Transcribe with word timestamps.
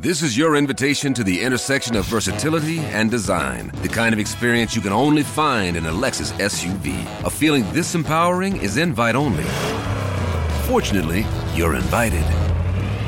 This 0.00 0.22
is 0.22 0.38
your 0.38 0.54
invitation 0.54 1.12
to 1.14 1.24
the 1.24 1.42
intersection 1.42 1.96
of 1.96 2.04
versatility 2.04 2.78
and 2.78 3.10
design. 3.10 3.72
The 3.82 3.88
kind 3.88 4.12
of 4.12 4.20
experience 4.20 4.76
you 4.76 4.80
can 4.80 4.92
only 4.92 5.24
find 5.24 5.76
in 5.76 5.86
a 5.86 5.90
Lexus 5.90 6.30
SUV. 6.34 7.04
A 7.24 7.30
feeling 7.30 7.64
this 7.72 7.96
empowering 7.96 8.58
is 8.58 8.76
invite 8.76 9.16
only. 9.16 9.42
Fortunately, 10.68 11.26
you're 11.52 11.74
invited. 11.74 12.24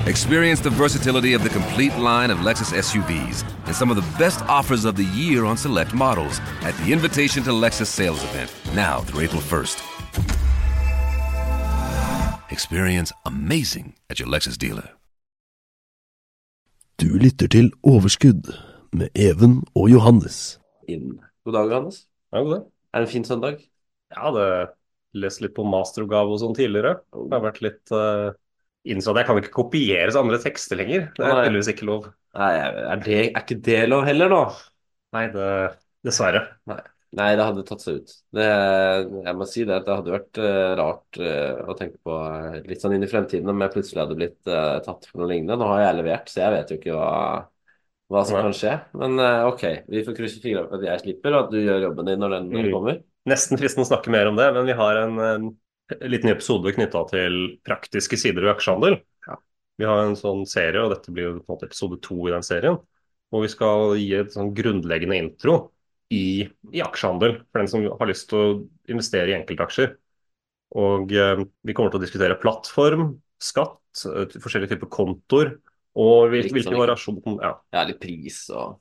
Experience 0.08 0.58
the 0.58 0.70
versatility 0.70 1.32
of 1.32 1.44
the 1.44 1.48
complete 1.50 1.94
line 1.94 2.28
of 2.28 2.38
Lexus 2.38 2.76
SUVs 2.76 3.48
and 3.66 3.76
some 3.76 3.90
of 3.90 3.96
the 3.96 4.18
best 4.18 4.40
offers 4.46 4.84
of 4.84 4.96
the 4.96 5.04
year 5.14 5.44
on 5.44 5.56
select 5.56 5.94
models 5.94 6.40
at 6.62 6.76
the 6.78 6.92
Invitation 6.92 7.44
to 7.44 7.50
Lexus 7.50 7.86
sales 7.86 8.24
event, 8.24 8.52
now 8.74 8.98
through 9.02 9.20
April 9.20 9.40
1st. 9.40 9.80
Experience 12.50 13.12
amazing 13.24 13.94
at 14.10 14.18
your 14.18 14.26
Lexus 14.26 14.58
dealer. 14.58 14.90
Du 17.00 17.14
lytter 17.16 17.48
til 17.48 17.70
Overskudd 17.88 18.50
med 18.92 19.08
Even 19.16 19.62
og 19.72 19.86
Johannes. 19.88 20.58
inn. 20.84 21.14
God 21.46 21.54
dag, 21.56 21.70
Johannes. 21.70 22.02
Ja, 22.28 22.42
god 22.44 22.50
dag. 22.52 22.66
Er 22.92 23.00
det 23.00 23.06
en 23.06 23.12
fin 23.12 23.24
søndag? 23.24 23.62
Jeg 24.10 24.20
hadde 24.20 24.44
lest 25.16 25.40
litt 25.40 25.54
på 25.56 25.64
masteroppgave 25.64 26.34
og 26.34 26.42
sånn 26.42 26.58
tidligere. 26.58 26.98
Det 27.14 27.32
har 27.32 27.46
vært 27.46 27.62
litt 27.64 27.94
uh, 27.96 28.36
innså 28.84 29.14
at 29.14 29.22
jeg 29.22 29.28
kan 29.30 29.40
ikke 29.40 29.54
kopiere 29.62 30.12
andre 30.20 30.42
tekster 30.44 30.76
lenger. 30.76 31.08
Det 31.16 31.24
er 31.24 31.40
heldigvis 31.46 31.72
ikke 31.72 31.88
lov. 31.88 32.10
Nei, 32.36 32.50
er, 32.66 33.02
det, 33.06 33.18
er 33.30 33.40
ikke 33.46 33.60
det 33.70 33.80
lov 33.88 34.04
heller, 34.04 34.34
nå? 34.34 34.42
Nei, 35.16 35.24
det, 35.32 35.48
dessverre. 36.04 36.44
Nei, 36.68 36.82
det 37.10 37.42
hadde 37.44 37.64
tatt 37.66 37.82
seg 37.82 37.96
ut. 38.00 38.12
Det, 38.38 38.44
jeg 39.26 39.34
må 39.38 39.46
si 39.50 39.64
det, 39.66 39.76
at 39.80 39.86
det 39.88 39.94
hadde 39.98 40.12
vært 40.14 40.38
eh, 40.38 40.66
rart 40.78 41.18
eh, 41.18 41.62
å 41.66 41.74
tenke 41.78 41.98
på 42.06 42.18
eh, 42.22 42.58
litt 42.70 42.82
sånn 42.84 42.94
inn 42.94 43.06
i 43.06 43.10
fremtiden 43.10 43.50
om 43.50 43.64
jeg 43.64 43.72
plutselig 43.74 44.04
hadde 44.04 44.18
blitt 44.20 44.50
eh, 44.50 44.76
tatt 44.86 45.08
for 45.10 45.22
noe 45.22 45.30
lignende. 45.32 45.58
Nå 45.58 45.70
har 45.72 45.82
jeg 45.88 45.98
levert, 45.98 46.30
så 46.30 46.44
jeg 46.44 46.54
vet 46.54 46.70
jo 46.70 46.78
ikke 46.78 46.94
hva, 46.94 47.10
hva 48.14 48.22
som 48.28 48.36
Nei. 48.38 48.44
kan 48.46 48.54
skje. 48.60 48.76
Men 49.02 49.18
eh, 49.26 49.48
OK, 49.50 49.64
vi 49.90 50.04
får 50.06 50.16
krysse 50.20 50.42
fingrene 50.44 50.70
for 50.70 50.78
at 50.78 50.86
jeg 50.86 51.02
slipper, 51.04 51.34
og 51.34 51.46
at 51.48 51.54
du 51.54 51.58
gjør 51.64 51.86
jobben 51.88 52.12
din 52.12 52.22
når 52.22 52.36
den 52.36 52.52
Mm. 52.54 52.70
kommer. 52.76 53.00
Nesten 53.30 53.58
fristende 53.60 53.84
å 53.84 53.90
snakke 53.90 54.14
mer 54.14 54.30
om 54.30 54.38
det, 54.38 54.46
men 54.56 54.70
vi 54.70 54.78
har 54.78 55.02
en, 55.02 55.18
en 55.20 55.50
liten 56.08 56.30
episode 56.30 56.72
knytta 56.78 57.02
til 57.10 57.40
praktiske 57.66 58.16
sider 58.22 58.46
ved 58.46 58.54
aksjehandel. 58.54 59.00
Ja. 59.26 59.36
Vi 59.82 59.88
har 59.88 60.04
en 60.06 60.16
sånn 60.18 60.46
serie, 60.48 60.80
og 60.86 60.94
dette 60.94 61.12
blir 61.12 61.26
jo 61.26 61.34
på 61.40 61.44
en 61.50 61.56
måte 61.56 61.68
episode 61.68 61.98
to 62.06 62.16
i 62.28 62.32
den 62.32 62.46
serien, 62.46 62.78
hvor 63.30 63.44
vi 63.44 63.50
skal 63.52 63.92
gi 63.98 64.08
et 64.22 64.32
sånn 64.34 64.54
grunnleggende 64.56 65.18
intro 65.20 65.58
i, 66.10 66.48
i 66.74 66.82
aksjehandel 66.82 67.40
for 67.46 67.62
den 67.62 67.70
som 67.70 67.84
har 67.86 68.10
lyst 68.10 68.28
til 68.30 68.40
å 68.40 68.52
investere 68.90 69.30
i 69.32 69.36
enkeltaksjer. 69.38 69.94
Og 70.80 71.12
eh, 71.14 71.42
vi 71.66 71.74
kommer 71.74 71.92
til 71.92 72.00
å 72.00 72.04
diskutere 72.04 72.38
plattform, 72.42 73.12
skatt, 73.42 73.80
eh, 74.10 74.38
forskjellige 74.42 74.74
typer 74.74 74.90
kontoer, 74.92 75.54
og 75.98 76.30
hvil, 76.30 76.44
Litt 76.46 76.54
hvilken 76.54 76.76
sånn- 76.76 76.82
variasjon 76.84 77.38
ja, 77.42 77.54
Ja, 77.74 77.82
litt 77.88 77.98
pris 78.02 78.44
og 78.54 78.78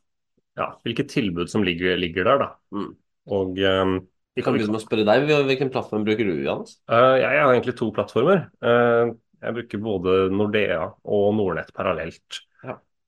ja, 0.59 0.67
hvilke 0.85 1.05
tilbud 1.09 1.49
som 1.49 1.63
ligger, 1.65 1.95
ligger 1.97 2.27
der. 2.27 2.41
da. 2.43 2.49
Mm. 2.75 2.91
Og 3.37 3.61
eh, 3.61 3.95
Vi 4.35 4.43
kan 4.45 4.53
begynne 4.53 4.73
med 4.75 4.81
å 4.81 4.85
spørre 4.85 5.07
deg. 5.07 5.29
Hvilken 5.47 5.71
plattform 5.73 6.05
bruker 6.07 6.27
du, 6.27 6.35
Johannes? 6.43 6.77
Uh, 6.89 7.15
jeg 7.21 7.41
har 7.41 7.53
egentlig 7.53 7.77
to 7.79 7.89
plattformer. 7.95 8.45
Uh, 8.63 9.15
jeg 9.39 9.55
bruker 9.55 9.81
både 9.83 10.15
Nordea 10.33 10.83
og 11.07 11.33
Nordnett 11.37 11.73
parallelt. 11.75 12.41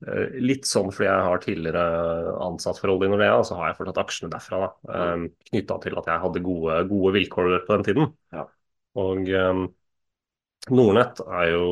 Eh, 0.02 0.38
litt 0.42 0.66
sånn 0.66 0.90
fordi 0.90 1.08
jeg 1.10 1.26
har 1.28 1.42
tidligere 1.44 1.82
ansattforhold 2.42 3.06
i 3.06 3.12
Nordea, 3.12 3.36
og 3.38 3.46
så 3.46 3.58
har 3.60 3.70
jeg 3.70 3.78
fortsatt 3.78 4.02
aksjene 4.02 4.32
derfra. 4.34 4.62
da. 4.64 5.02
um, 5.14 5.28
Knytta 5.52 5.78
til 5.84 5.98
at 6.02 6.10
jeg 6.10 6.24
hadde 6.24 6.46
gode, 6.46 6.78
gode 6.90 7.14
vilkår 7.20 7.52
på 7.68 7.76
den 7.76 7.86
tiden. 7.86 8.14
Ja. 8.34 8.48
Og 9.02 9.30
um, 9.30 9.66
Nordnett 10.74 11.22
er 11.26 11.52
jo 11.54 11.68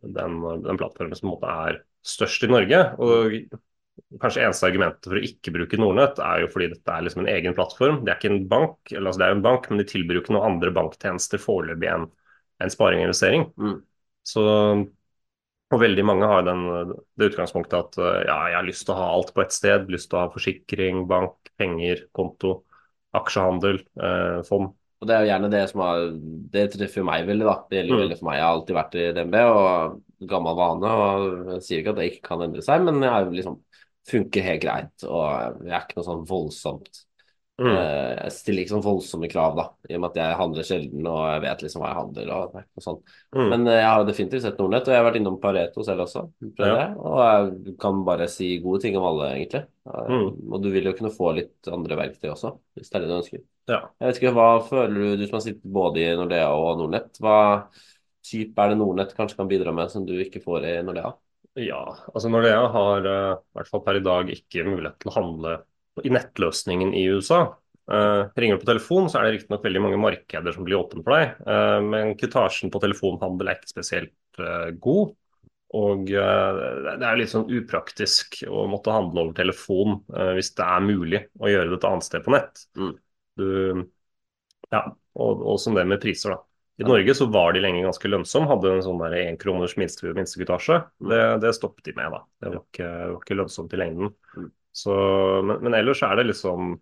den, 0.00 0.40
den 0.64 0.80
plattformen 0.80 1.16
som 1.16 1.30
på 1.30 1.32
en 1.32 1.36
måte 1.38 1.54
er 1.68 1.80
størst 2.04 2.44
i 2.44 2.50
Norge. 2.52 2.82
og 3.00 3.38
Kanskje 4.20 4.42
eneste 4.42 4.66
argumentet 4.66 5.06
for 5.06 5.18
å 5.18 5.24
ikke 5.24 5.52
bruke 5.54 5.78
Nordnett 5.78 6.20
er 6.22 6.42
jo 6.42 6.50
fordi 6.50 6.68
dette 6.72 6.92
er 6.92 7.04
liksom 7.06 7.22
en 7.24 7.30
egen 7.30 7.56
plattform. 7.56 8.02
Det 8.04 8.12
er 8.12 8.18
ikke 8.18 8.32
en 8.32 8.44
bank, 8.50 8.76
eller 8.92 9.08
altså 9.08 9.22
det 9.22 9.26
er 9.26 9.32
jo 9.32 9.38
en 9.38 9.46
bank, 9.46 9.70
men 9.70 9.80
de 9.80 9.86
tilbyr 9.88 10.18
jo 10.18 10.22
ikke 10.24 10.34
noen 10.36 10.48
andre 10.50 10.72
banktjenester 10.74 11.40
foreløpig 11.40 11.90
enn 11.94 12.06
en 12.62 12.72
sparing 12.72 13.00
og 13.00 13.08
investering. 13.08 13.46
Mm. 13.60 13.78
Så 14.24 14.44
og 15.72 15.80
veldig 15.80 16.04
mange 16.06 16.28
har 16.28 16.44
den, 16.46 16.62
det 17.18 17.30
utgangspunktet 17.32 17.76
at 17.78 17.98
eh, 17.98 18.20
ja, 18.28 18.38
jeg 18.52 18.58
har 18.60 18.66
lyst 18.68 18.84
til 18.86 18.94
å 18.94 19.00
ha 19.00 19.10
alt 19.16 19.32
på 19.34 19.42
ett 19.44 19.54
sted. 19.56 19.90
Lyst 19.90 20.10
til 20.10 20.18
å 20.18 20.24
ha 20.26 20.32
forsikring, 20.34 21.04
bank, 21.10 21.50
penger, 21.58 22.04
konto, 22.14 22.58
aksjehandel, 23.16 23.80
eh, 24.00 24.40
fond. 24.48 24.72
Og 25.02 25.08
det 25.08 25.16
er 25.16 25.24
jo 25.24 25.30
gjerne 25.32 25.50
det 25.52 25.62
som 25.68 25.80
har 25.84 26.04
Det 26.54 26.62
treffer 26.72 27.02
jo 27.02 27.06
meg 27.08 27.26
veldig, 27.28 27.46
da. 27.48 27.56
Det 27.68 27.78
gjelder 27.80 27.94
Mm. 27.94 28.02
veldig 28.04 28.18
for 28.20 28.28
meg. 28.28 28.36
Jeg 28.38 28.44
har 28.44 28.54
alltid 28.54 28.76
vært 28.78 28.94
i 28.94 29.06
DNB 29.16 29.40
og 29.44 30.28
gammel 30.30 30.56
vane. 30.56 30.92
Og 30.94 31.50
jeg 31.54 31.64
sier 31.66 31.82
ikke 31.82 31.90
at 31.94 31.96
det 32.00 32.06
ikke 32.12 32.28
kan 32.28 32.44
endre 32.46 32.62
seg, 32.64 32.84
men 32.86 33.02
jeg 33.02 33.32
liksom 33.40 33.58
funker 34.08 34.42
helt 34.46 34.62
greit. 34.62 35.08
Og 35.08 35.64
jeg 35.64 35.74
er 35.74 35.82
ikke 35.84 35.98
noe 35.98 36.08
sånn 36.08 36.24
voldsomt 36.28 37.02
Mm. 37.60 37.68
eh, 37.70 38.12
Jeg 38.24 38.32
stiller 38.34 38.64
ikke 38.64 38.72
sånn 38.72 38.82
voldsomme 38.82 39.28
krav, 39.30 39.52
da. 39.54 39.64
I 39.86 39.94
og 39.94 40.00
med 40.02 40.08
at 40.10 40.16
jeg 40.18 40.38
handler 40.40 40.66
sjelden 40.66 41.06
og 41.06 41.20
jeg 41.30 41.42
vet 41.44 41.62
liksom 41.62 41.82
hva 41.84 41.90
jeg 41.92 41.98
handler 42.00 42.32
og 42.34 42.56
og 42.58 42.82
sånt. 42.82 43.12
Mm. 43.36 43.48
Men 43.52 43.66
eh, 43.70 43.78
jeg 43.78 43.90
har 43.92 44.06
definitivt 44.08 44.42
sett 44.46 44.58
Nordnett, 44.58 44.88
og 44.88 44.94
jeg 44.94 45.00
har 45.02 45.06
vært 45.06 45.18
innom 45.20 45.38
Pareto 45.42 45.84
selv 45.86 46.04
også. 46.06 46.24
Ja. 46.58 46.88
og 46.98 47.18
jeg 47.22 47.76
kan 47.84 48.02
bare 48.08 48.28
si 48.32 48.50
gode 48.64 48.82
ting 48.82 48.98
om 48.98 49.06
alle, 49.12 49.30
egentlig. 49.36 49.64
Mm. 49.86 50.28
Og 50.50 50.62
du 50.64 50.70
vil 50.74 50.88
jo 50.90 50.94
kunne 50.98 51.14
få 51.14 51.30
litt 51.38 51.70
andre 51.70 51.98
verktøy 52.00 52.30
også, 52.32 52.54
hvis 52.74 52.90
det 52.90 52.98
er 52.98 53.04
det 53.04 53.10
du 53.12 53.18
ønsker. 53.20 53.44
Ja. 53.70 53.80
Jeg 54.00 54.08
vet 54.10 54.18
ikke, 54.22 54.34
Hva 54.36 54.48
føler 54.66 54.94
du, 54.94 55.10
du 55.20 55.26
som 55.28 55.38
har 55.38 55.44
sittet 55.46 55.74
både 55.78 56.02
i 56.02 56.14
Nordea 56.18 56.48
og 56.52 56.80
Nordnett, 56.80 57.20
hva 57.22 57.36
type 58.24 58.56
er 58.64 58.72
det 58.72 58.80
Nordnett 58.80 59.14
kanskje 59.16 59.36
kan 59.38 59.48
bidra 59.50 59.72
med 59.76 59.92
som 59.92 60.06
du 60.08 60.14
ikke 60.20 60.42
får 60.42 60.66
i 60.72 60.74
Nordea? 60.82 61.12
Ja, 61.60 61.84
altså 62.10 62.32
Nordea 62.32 62.64
har 62.74 63.04
eh, 63.06 63.36
i 63.38 63.58
hvert 63.60 63.70
fall 63.70 63.82
per 63.86 64.00
i 64.00 64.02
dag 64.02 64.30
ikke 64.34 64.64
mulighet 64.66 64.98
til 64.98 65.12
å 65.12 65.16
handle 65.20 65.52
i 66.02 66.12
nettløsningen 66.12 66.94
i 66.96 67.04
USA. 67.14 67.44
Uh, 67.84 68.30
ringer 68.40 68.56
du 68.56 68.62
på 68.62 68.70
telefon, 68.70 69.10
så 69.12 69.20
er 69.20 69.26
det 69.26 69.34
riktignok 69.34 69.64
veldig 69.66 69.82
mange 69.84 69.98
markeder 70.00 70.54
som 70.54 70.64
blir 70.64 70.78
åpne 70.78 71.02
for 71.04 71.12
deg, 71.18 71.34
uh, 71.44 71.80
men 71.84 72.14
kvitasjen 72.16 72.72
på 72.72 72.80
telefonhandel 72.80 73.50
er 73.50 73.58
ikke 73.58 73.74
spesielt 73.74 74.40
uh, 74.40 74.70
god. 74.80 75.12
Og 75.74 76.06
det 76.06 77.02
er 77.02 77.16
litt 77.18 77.32
sånn 77.32 77.48
upraktisk 77.50 78.44
å 78.46 78.62
måtte 78.70 78.92
handle 78.94 79.24
over 79.24 79.32
telefon 79.34 79.96
hvis 80.36 80.52
det 80.54 80.66
er 80.70 80.84
mulig 80.86 81.20
å 81.42 81.50
gjøre 81.50 81.72
det 81.72 81.78
et 81.80 81.86
annet 81.88 82.06
sted 82.06 82.22
på 82.22 82.30
nett. 82.30 82.62
Mm. 82.78 82.92
Du, 83.34 83.48
ja, 84.70 84.84
og, 85.18 85.42
og 85.42 85.58
som 85.58 85.74
det 85.74 85.82
med 85.90 85.98
priser, 86.04 86.36
da. 86.36 86.38
I 86.78 86.86
Norge 86.86 87.16
så 87.18 87.26
var 87.26 87.56
de 87.56 87.64
lenge 87.64 87.82
ganske 87.82 88.06
lønnsomme, 88.06 88.52
hadde 88.52 88.70
en 88.70 88.86
sånn 88.86 89.02
der 89.02 89.16
én 89.18 89.40
kroners 89.40 89.74
minste, 89.78 90.14
minstekvitasje. 90.14 90.78
Det, 91.10 91.20
det 91.42 91.52
stoppet 91.58 91.90
de 91.90 91.96
med, 91.98 92.14
da. 92.14 92.22
Det 92.38 92.52
var 92.52 92.62
ikke, 92.62 92.92
var 93.00 93.18
ikke 93.18 93.40
lønnsomt 93.42 93.74
i 93.74 93.82
lengden. 93.82 94.14
Mm. 94.38 94.48
Så, 94.74 94.94
men, 95.46 95.60
men 95.64 95.76
ellers 95.78 96.02
er 96.06 96.18
det 96.18 96.28
liksom 96.32 96.74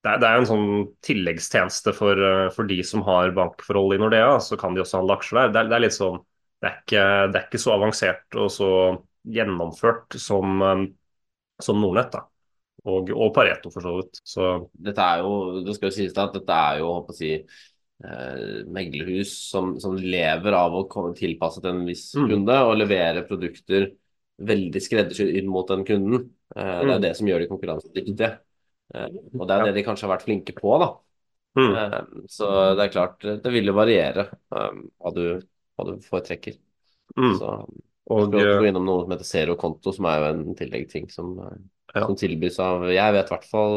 det 0.00 0.08
er, 0.14 0.20
det 0.22 0.28
er 0.30 0.38
en 0.40 0.48
sånn 0.48 0.68
tilleggstjeneste 1.04 1.92
for, 1.96 2.20
eh, 2.24 2.46
for 2.54 2.68
de 2.68 2.78
som 2.86 3.02
har 3.04 3.34
bankforhold 3.36 3.96
i 3.96 4.00
Nordea, 4.00 4.38
så 4.40 4.56
kan 4.60 4.72
de 4.76 4.80
også 4.84 5.00
handle 5.00 5.18
aksjer 5.18 5.40
der. 5.42 5.50
Det 5.52 5.60
er, 5.60 5.70
det 5.72 5.76
er 5.78 5.84
litt 5.84 5.96
sånn 5.96 6.20
det 6.60 6.68
er, 6.68 6.78
ikke, 6.82 7.04
det 7.32 7.38
er 7.40 7.44
ikke 7.46 7.60
så 7.62 7.72
avansert 7.72 8.36
og 8.40 8.50
så 8.52 8.70
gjennomført 9.36 10.16
som, 10.20 10.56
eh, 10.64 10.84
som 11.64 11.80
Nordnett, 11.82 12.14
da. 12.16 12.24
Og, 12.88 13.10
og 13.12 13.34
Pareto, 13.36 13.68
for 13.74 13.84
så 13.84 13.92
vidt. 13.98 14.22
Så 14.24 14.46
Dette 14.72 15.04
er 15.04 15.20
jo, 15.20 15.32
det 15.66 15.76
skal 15.76 15.90
jo 15.90 15.96
sies 15.98 16.16
at 16.16 16.32
dette 16.38 16.56
er 16.56 16.80
jo 16.80 16.94
håper 16.94 17.18
jeg, 17.20 17.42
å 17.44 17.50
si, 17.52 17.66
eh, 18.08 18.60
meglerhus 18.72 19.34
som, 19.50 19.74
som 19.82 19.98
lever 20.00 20.56
av 20.56 20.78
å 20.78 20.86
komme 20.88 21.12
tilpasset 21.18 21.68
en 21.68 21.84
viss 21.88 22.06
Mm. 22.16 22.30
kunde 22.32 22.56
og 22.64 22.78
levere 22.80 23.26
produkter 23.28 23.90
veldig 24.40 24.80
skreddersydd 24.80 25.36
inn 25.36 25.50
mot 25.52 25.68
den 25.68 25.84
kunden. 25.84 26.30
Eh, 26.56 26.80
det 26.86 26.94
er 26.94 26.98
Mm. 26.98 27.02
det 27.04 27.16
som 27.16 27.26
gjør 27.28 27.40
de 27.44 27.48
konkurransedyktige. 27.50 28.30
Eh, 28.94 29.08
og 29.38 29.46
det 29.48 29.56
er 29.56 29.64
det 29.68 29.74
de 29.78 29.84
kanskje 29.86 30.06
har 30.08 30.16
vært 30.16 30.26
flinke 30.26 30.54
på, 30.56 30.78
da. 30.82 30.90
mm, 31.56 31.74
Eh, 31.74 32.00
Så 32.28 32.50
det 32.76 32.84
er 32.88 32.92
klart, 32.94 33.20
det 33.22 33.52
vil 33.52 33.66
jo 33.70 33.72
variere 33.76 34.28
hva 34.50 35.12
du, 35.14 35.40
hva 35.76 35.86
du 35.86 36.00
foretrekker. 36.06 36.58
mm. 37.16 37.36
Så 37.38 37.46
Og 38.10 38.22
skal 38.26 38.40
også 38.40 38.56
eh, 38.56 38.60
gå 38.60 38.66
innom 38.70 38.86
noe 38.88 39.04
som 39.04 39.12
heter 39.14 39.28
Zero 39.28 39.56
Konto, 39.56 39.92
som 39.94 40.06
er 40.10 40.18
jo 40.18 40.30
en 40.32 40.56
tilleggsting 40.58 41.10
som, 41.10 41.36
Ja. 41.94 42.06
som 42.06 42.16
tilbys 42.16 42.58
av 42.60 42.88
Jeg 42.90 43.12
vet 43.14 43.30
i 43.30 43.34
hvert 43.34 43.48
fall 43.50 43.76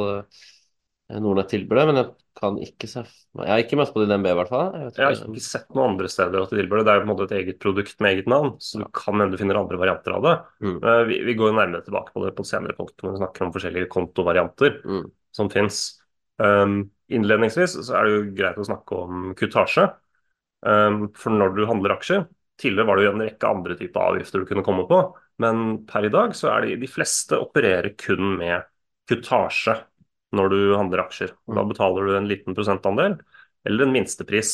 Nordnett 1.22 1.50
tilbyr 1.52 1.76
det, 1.80 1.86
men 1.90 1.98
jeg 2.00 2.08
kan 2.40 2.56
ikke 2.64 2.88
se 2.90 3.02
Jeg 3.04 3.50
har 3.52 3.62
ikke 3.62 3.78
møtt 3.78 3.92
på 3.94 4.02
det 4.02 4.08
i 4.08 4.12
DNB, 4.14 4.28
i 4.32 4.38
hvert 4.40 4.50
fall. 4.50 4.72
Jeg 4.74 4.92
jeg 4.98 5.06
har 5.06 5.18
ikke. 5.18 5.44
sett 5.46 5.70
noen 5.76 5.92
andre 5.94 6.10
steder 6.10 6.42
at 6.46 6.50
de 6.54 6.60
tilbyr 6.62 6.78
det. 6.80 6.86
Det 6.88 6.92
er 6.94 6.98
jo 7.00 7.04
på 7.04 7.08
en 7.08 7.12
måte 7.14 7.28
et 7.28 7.36
eget 7.42 7.60
produkt 7.62 8.00
med 8.02 8.14
eget 8.16 8.28
navn, 8.32 8.54
så 8.64 8.80
du 8.82 8.86
kan 8.94 9.20
hende 9.22 9.32
du 9.36 9.38
finner 9.42 9.60
andre 9.60 9.78
varianter 9.82 10.16
av 10.18 10.24
det. 10.26 10.34
Mm. 10.66 10.78
Eh, 10.84 11.04
Vi, 11.12 11.20
vi 11.30 11.36
går 11.40 11.52
jo 11.52 11.58
nærmere 11.60 11.84
tilbake 11.86 12.14
på 12.16 12.24
det 12.26 12.34
på 12.38 12.46
et 12.46 12.52
senere 12.54 12.78
punkt 12.78 12.96
når 13.04 13.12
vi 13.18 13.22
snakker 13.24 13.46
om 13.48 13.54
forskjellige 13.58 13.90
kontovarianter 13.94 14.80
Mm. 14.86 15.04
som 15.34 15.50
finnes. 15.50 15.82
Um, 16.42 16.90
innledningsvis 17.14 17.76
så 17.86 17.94
er 18.00 18.06
det 18.08 18.14
jo 18.16 18.24
greit 18.38 18.58
å 18.58 18.66
snakke 18.66 18.96
om 19.04 19.34
kutasje. 19.38 19.90
Um, 20.66 21.10
for 21.14 21.30
når 21.36 21.56
du 21.58 21.66
handler 21.68 21.98
aksjer 21.98 22.26
Tidligere 22.62 22.86
var 22.88 22.96
det 23.00 23.04
jo 23.08 23.12
en 23.16 23.22
rekke 23.26 23.50
andre 23.50 23.76
typer 23.76 24.00
avgifter 24.14 24.40
du 24.40 24.46
kunne 24.46 24.64
komme 24.64 24.84
på, 24.88 24.98
men 25.42 25.80
per 25.90 26.06
i 26.06 26.12
dag 26.14 26.36
så 26.38 26.52
er 26.54 26.62
det 26.68 26.76
de 26.84 26.88
fleste 26.88 27.34
opererer 27.42 27.96
kun 27.98 28.38
med 28.38 28.62
kutasje 29.10 29.74
når 30.34 30.54
du 30.54 30.60
handler 30.76 31.04
aksjer. 31.06 31.34
Da 31.54 31.66
betaler 31.70 32.08
du 32.10 32.16
en 32.18 32.30
liten 32.30 32.58
prosentandel 32.58 33.20
eller 33.68 33.86
en 33.86 33.94
minstepris 33.96 34.54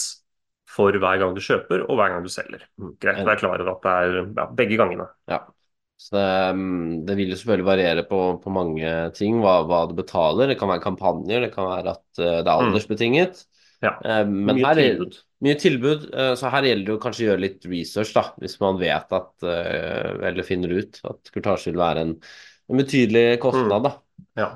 for 0.69 0.93
hver 1.01 1.17
gang 1.21 1.31
du 1.33 1.41
kjøper 1.41 1.87
og 1.87 1.97
hver 1.97 2.11
gang 2.13 2.25
du 2.25 2.29
selger. 2.29 2.65
Greit 3.01 3.23
å 3.23 3.29
være 3.31 3.41
klar 3.41 3.63
over 3.63 3.71
at 3.73 3.85
det 3.87 3.93
er 3.95 4.19
ja, 4.37 4.45
begge 4.59 4.77
gangene. 4.77 5.07
Ja. 5.31 5.39
Så 5.99 6.15
det, 6.15 6.27
mm, 6.55 7.05
det 7.07 7.15
vil 7.19 7.31
jo 7.33 7.37
selvfølgelig 7.39 7.67
variere 7.67 8.03
på, 8.07 8.19
på 8.43 8.51
mange 8.55 8.91
ting, 9.17 9.39
hva, 9.43 9.57
hva 9.67 9.81
du 9.89 9.95
betaler. 9.97 10.51
Det 10.51 10.59
kan 10.61 10.69
være 10.71 10.83
kampanjer, 10.85 11.41
det 11.43 11.49
kan 11.55 11.67
være 11.67 11.95
at 11.97 12.21
eh, 12.21 12.37
det 12.37 12.45
er 12.45 12.53
Mm. 12.53 12.69
aldersbetinget. 12.69 13.41
Ja. 13.83 13.95
Eh, 14.03 14.21
Men 14.29 14.59
Mye 14.61 14.67
her, 14.69 14.79
tilbud. 14.79 15.17
Mye 15.43 15.57
tilbud, 15.59 16.05
eh, 16.13 16.31
så 16.39 16.53
her 16.53 16.69
gjelder 16.69 16.85
det 16.87 16.93
jo 16.93 17.01
kanskje 17.03 17.25
å 17.25 17.27
gjøre 17.31 17.43
litt 17.47 17.67
research, 17.73 18.13
da, 18.15 18.25
hvis 18.43 18.55
man 18.63 18.79
vet 18.79 19.17
at, 19.19 19.33
eller 19.49 20.47
finner 20.47 20.77
ut 20.79 21.01
at 21.09 21.33
kurtasje 21.35 21.71
vil 21.73 21.81
være 21.81 22.05
en, 22.07 22.15
en 22.69 22.81
betydelig 22.83 23.25
kostnad, 23.43 23.87
da. 23.89 23.93
Ja. 24.39 24.49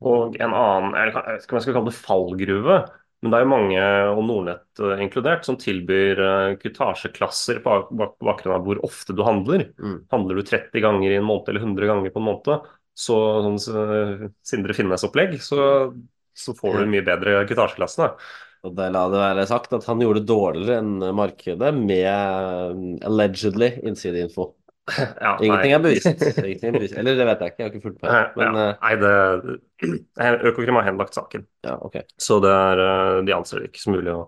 Og 0.00 0.38
en 0.40 0.54
annen, 0.56 0.96
jeg 0.96 1.12
vet 1.12 1.44
ikke 1.44 1.54
om 1.54 1.58
jeg 1.58 1.66
skal 1.66 1.76
kalle 1.76 1.90
det 1.90 1.98
fallgruve, 1.98 2.80
men 3.20 3.32
det 3.32 3.36
er 3.36 3.44
jo 3.44 3.50
mange, 3.50 3.80
og 4.14 4.22
Nordnett 4.24 4.80
eh, 4.80 5.00
inkludert, 5.04 5.44
som 5.44 5.58
tilbyr 5.60 6.20
uh, 6.24 6.54
kutasjeklasser 6.60 7.58
på 7.60 7.74
bak- 8.00 8.16
bakgrunn 8.24 8.56
av 8.56 8.64
hvor 8.64 8.80
ofte 8.86 9.12
du 9.16 9.20
handler. 9.26 9.66
Mm. 9.76 9.98
Handler 10.14 10.40
du 10.40 10.44
30 10.48 10.84
ganger 10.86 11.12
i 11.12 11.18
en 11.18 11.26
måned 11.28 11.50
eller 11.52 11.66
100 11.66 11.90
ganger 11.90 12.14
på 12.14 12.22
en 12.22 12.28
måned, 12.30 12.70
så 12.96 13.18
sånn 13.44 13.58
eh, 13.76 14.30
Sindre 14.46 14.76
Finnes-opplegg, 14.76 15.36
så, 15.44 15.90
så 16.32 16.56
får 16.56 16.80
du 16.80 16.94
mye 16.94 17.04
bedre 17.04 17.42
kutasjeklasse. 17.50 18.08
Og 18.64 18.74
det 18.76 18.90
la 18.92 19.06
det 19.08 19.20
være 19.20 19.46
sagt 19.48 19.72
at 19.76 19.86
han 19.88 20.02
gjorde 20.04 20.20
det 20.20 20.28
dårligere 20.28 20.80
enn 20.82 21.04
markedet 21.16 21.70
med 21.76 22.08
eh, 22.08 22.80
allegedly 23.08 23.74
innsideinfo. 23.88 24.54
Ja, 24.98 25.32
Ingenting 25.42 25.74
er 25.76 25.82
bevisst. 25.84 26.08
Ingenting 26.40 26.68
er 26.72 26.76
bevisst. 26.78 26.96
Eller 27.00 27.16
det 27.18 27.26
vet 27.28 27.44
jeg 27.44 27.52
ikke, 27.52 27.60
jeg 27.62 27.66
har 27.68 27.72
ikke 27.74 27.84
fulgt 27.86 28.02
med. 28.02 28.34
Men 28.40 28.58
ja. 28.58 28.66
eh, 28.66 28.82
Nei, 28.84 28.94
det 29.04 30.40
Økokrim 30.50 30.78
har 30.80 30.86
henlagt 30.88 31.16
saken. 31.16 31.46
ja, 31.66 31.76
okay. 31.86 32.04
Så 32.20 32.40
det 32.44 32.52
er, 32.52 32.82
eh, 32.86 33.22
de 33.28 33.34
anser 33.36 33.60
det 33.62 33.70
ikke 33.70 33.82
som 33.84 33.96
mulig 33.96 34.12
å 34.14 34.24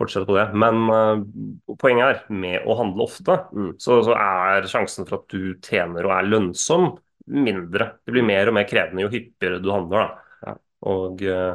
fortsette 0.00 0.26
på 0.26 0.34
det. 0.34 0.44
Men 0.58 0.80
uh, 0.90 1.74
poenget 1.78 2.08
er, 2.08 2.22
med 2.34 2.64
å 2.66 2.74
handle 2.80 3.04
ofte, 3.06 3.36
Mm. 3.54 3.68
så, 3.78 4.00
så 4.02 4.16
er 4.18 4.66
sjansen 4.66 5.06
for 5.06 5.20
at 5.20 5.28
du 5.30 5.52
tjener 5.62 6.08
og 6.08 6.16
er 6.16 6.26
lønnsom, 6.32 6.88
mindre. 7.30 7.92
Det 8.04 8.12
blir 8.16 8.26
mer 8.26 8.50
og 8.50 8.56
mer 8.58 8.66
krevende 8.68 9.04
jo 9.06 9.12
hyppigere 9.12 9.60
du 9.62 9.70
handler. 9.70 10.10
Ja. 10.42 10.56
Og 10.90 11.22
uh, 11.22 11.54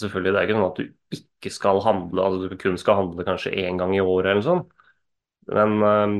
selvfølgelig, 0.00 0.32
det 0.32 0.40
er 0.40 0.48
ikke 0.48 0.56
sånn 0.56 0.70
at 0.70 0.80
du 0.80 1.18
ikke 1.18 1.52
skal 1.52 1.82
handle, 1.84 2.24
altså 2.24 2.48
du 2.48 2.56
kun 2.64 2.80
skal 2.80 3.02
handle 3.02 3.26
kanskje 3.28 3.52
én 3.66 3.76
gang 3.78 3.92
i 3.94 4.00
året 4.02 4.32
eller 4.32 4.40
noe 4.40 4.48
sånt. 4.48 4.72
Men 5.52 5.74
eh, 5.84 6.14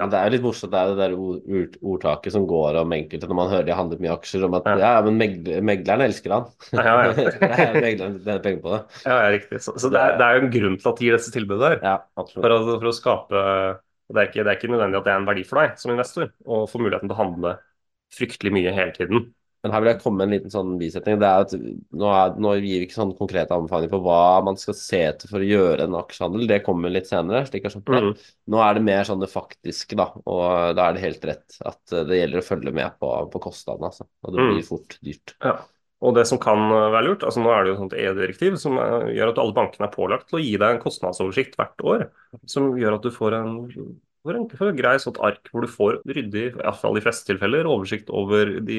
Men 0.00 0.12
det 0.12 0.18
er 0.18 0.28
jo 0.28 0.34
litt 0.34 0.44
morsomt, 0.46 0.72
det 0.72 0.80
er 0.80 0.90
det 0.90 0.98
der 1.00 1.16
ord, 1.16 1.42
ord, 1.60 1.74
ordtaket 1.94 2.34
som 2.34 2.46
går 2.48 2.78
om 2.80 2.94
enkelte 2.96 3.28
når 3.30 3.38
man 3.38 3.50
hører 3.52 3.66
de 3.68 3.74
har 3.74 3.80
handlet 3.82 4.02
mye 4.04 4.14
aksjer, 4.14 4.46
om 4.46 4.56
at 4.58 4.70
ja, 4.70 4.76
Ja. 4.80 4.92
ja 4.96 5.04
men 5.06 5.18
megler, 5.20 5.60
megleren 5.70 6.06
elsker 6.06 6.36
han. 6.36 6.48
Ja, 6.76 6.96
ja. 7.10 7.28
er 7.50 7.76
megleren 7.76 8.16
tjener 8.22 8.42
penger 8.46 8.64
på 8.64 8.74
det. 8.74 8.80
ja, 9.04 9.18
ja, 9.18 9.30
riktig. 9.36 9.62
Så, 9.66 9.76
så 9.76 9.92
det, 9.92 10.00
er, 10.00 10.16
det 10.20 10.26
er 10.26 10.38
jo 10.38 10.44
en 10.46 10.52
grunn 10.56 10.80
til 10.80 10.92
at 10.92 11.00
de 11.02 11.08
gir 11.08 11.18
disse 11.18 11.34
tilbudene 11.36 11.72
der. 11.74 11.84
Ja, 11.84 11.96
absolutt. 12.20 12.44
For 12.46 12.56
å, 12.56 12.60
for 12.72 12.90
å 12.90 12.96
skape 12.96 13.44
det 14.10 14.18
er, 14.18 14.30
ikke, 14.30 14.42
det 14.42 14.50
er 14.50 14.56
ikke 14.58 14.70
nødvendig 14.72 14.98
at 14.98 15.06
det 15.06 15.12
er 15.12 15.20
en 15.20 15.28
verdi 15.28 15.44
for 15.46 15.62
deg 15.62 15.76
som 15.78 15.92
investor 15.94 16.32
å 16.42 16.64
få 16.70 16.80
muligheten 16.82 17.06
til 17.06 17.14
å 17.14 17.20
handle 17.20 17.52
fryktelig 18.10 18.50
mye 18.56 18.72
hele 18.74 18.94
tiden. 18.96 19.28
Men 19.62 19.74
her 19.74 19.82
vil 19.84 19.90
jeg 19.92 20.00
komme 20.00 20.16
med 20.20 20.28
en 20.28 20.34
liten 20.38 20.52
sånn 20.52 20.70
bisetning. 20.80 21.18
Det 21.20 21.28
er 21.28 21.42
at 21.44 21.54
nå, 21.54 22.06
er, 22.08 22.36
nå 22.40 22.52
gir 22.56 22.64
vi 22.64 22.86
ikke 22.86 22.96
sånn 22.96 23.10
konkrete 23.18 23.52
anbefalinger 23.56 23.92
på 23.92 24.00
hva 24.06 24.20
man 24.46 24.56
skal 24.60 24.76
se 24.78 25.00
etter 25.10 25.28
for 25.28 25.42
å 25.44 25.48
gjøre 25.50 25.84
en 25.84 25.98
aksjehandel. 25.98 26.46
Det 26.48 26.62
kommer 26.64 26.92
litt 26.94 27.10
senere. 27.10 27.42
slik 27.48 27.66
jeg. 27.68 27.82
Mm. 27.84 28.14
Nå 28.54 28.62
er 28.64 28.78
det 28.78 28.84
mer 28.86 29.04
sånn 29.08 29.20
det 29.20 29.28
faktiske, 29.32 29.98
da. 30.00 30.08
Og 30.24 30.72
da 30.78 30.86
er 30.88 30.96
det 30.96 31.04
helt 31.04 31.26
rett 31.28 31.58
at 31.68 31.92
eh, 31.92 32.06
det 32.08 32.22
gjelder 32.22 32.40
å 32.40 32.46
følge 32.46 32.72
med 32.80 32.96
på, 33.02 33.12
på 33.34 33.42
kostnadene, 33.50 33.92
altså. 33.92 34.08
Og 34.24 34.32
det 34.32 34.40
Mm. 34.40 34.54
blir 34.54 34.64
fort 34.70 34.96
dyrt. 35.04 35.36
Ja. 35.44 35.58
Og 36.00 36.14
det 36.16 36.22
som 36.30 36.38
kan 36.40 36.62
uh, 36.72 36.86
være 36.94 37.04
lurt, 37.10 37.24
altså 37.28 37.42
nå 37.44 37.50
er 37.52 37.60
det 37.66 37.68
jo 37.68 37.74
et 37.74 37.80
sånt 37.82 37.96
EU-direktiv 38.00 38.54
som 38.56 38.78
uh, 38.80 39.10
gjør 39.12 39.34
at 39.34 39.40
alle 39.42 39.52
bankene 39.52 39.84
er 39.84 39.92
pålagt 39.92 40.30
til 40.30 40.38
å 40.38 40.40
gi 40.40 40.54
deg 40.56 40.78
en 40.78 40.80
kostnadsoversikt 40.80 41.58
hvert 41.60 41.84
år, 41.84 42.06
som 42.48 42.70
gjør 42.80 42.96
at 42.96 43.04
du 43.04 43.10
får 43.12 43.36
en, 43.36 43.50
får 44.24 44.38
en, 44.38 44.46
får 44.48 44.70
en 44.72 44.78
grei 44.80 44.94
sånt 45.04 45.20
ark 45.20 45.50
hvor 45.52 45.66
du 45.66 45.68
får 45.68 45.98
ryddig, 46.08 46.46
i 46.54 46.56
hvert 46.56 46.80
fall 46.80 46.96
i 46.96 47.02
fleste 47.04 47.28
tilfeller, 47.28 47.68
oversikt 47.68 48.08
over 48.16 48.54
de 48.64 48.78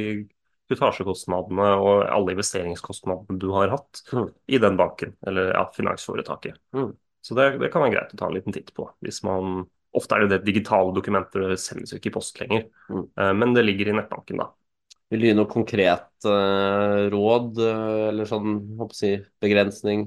kutasjekostnadene 0.71 1.67
og 1.77 2.05
alle 2.07 2.33
investeringskostnadene 2.35 3.37
du 3.41 3.49
har 3.55 3.73
hatt 3.75 4.01
Mm. 4.11 4.29
i 4.47 4.57
den 4.63 4.79
banken, 4.79 5.13
eller 5.27 5.51
ja, 5.53 5.65
finansforetaket. 5.75 6.57
Mm. 6.75 6.93
Så 7.21 7.35
det, 7.37 7.51
det 7.61 7.69
kan 7.73 7.83
være 7.85 7.93
greit 7.97 8.15
å 8.15 8.17
ta 8.17 8.27
en 8.31 8.33
liten 8.39 8.55
titt 8.55 8.73
på. 8.77 8.89
hvis 9.05 9.21
man 9.27 9.67
Ofte 9.91 10.15
er 10.15 10.21
det 10.23 10.37
det 10.37 10.45
digitale 10.47 10.93
dokumenter, 10.95 11.49
det 11.51 11.57
sendes 11.59 11.91
jo 11.91 11.97
ikke 11.99 12.07
i 12.07 12.13
post 12.15 12.37
lenger. 12.39 12.61
Mm. 12.87 13.01
Eh, 13.19 13.31
Men 13.35 13.53
det 13.57 13.65
ligger 13.65 13.89
i 13.91 13.95
nettbanken, 13.97 14.39
da. 14.39 14.45
Vil 15.11 15.19
du 15.19 15.27
gi 15.27 15.33
noe 15.35 15.49
konkret 15.51 16.27
eh, 16.31 16.99
råd, 17.11 17.59
eh, 17.59 18.03
eller 18.13 18.29
sånn, 18.29 18.53
håper 18.79 18.95
jeg, 19.03 19.25
begrensning 19.43 20.05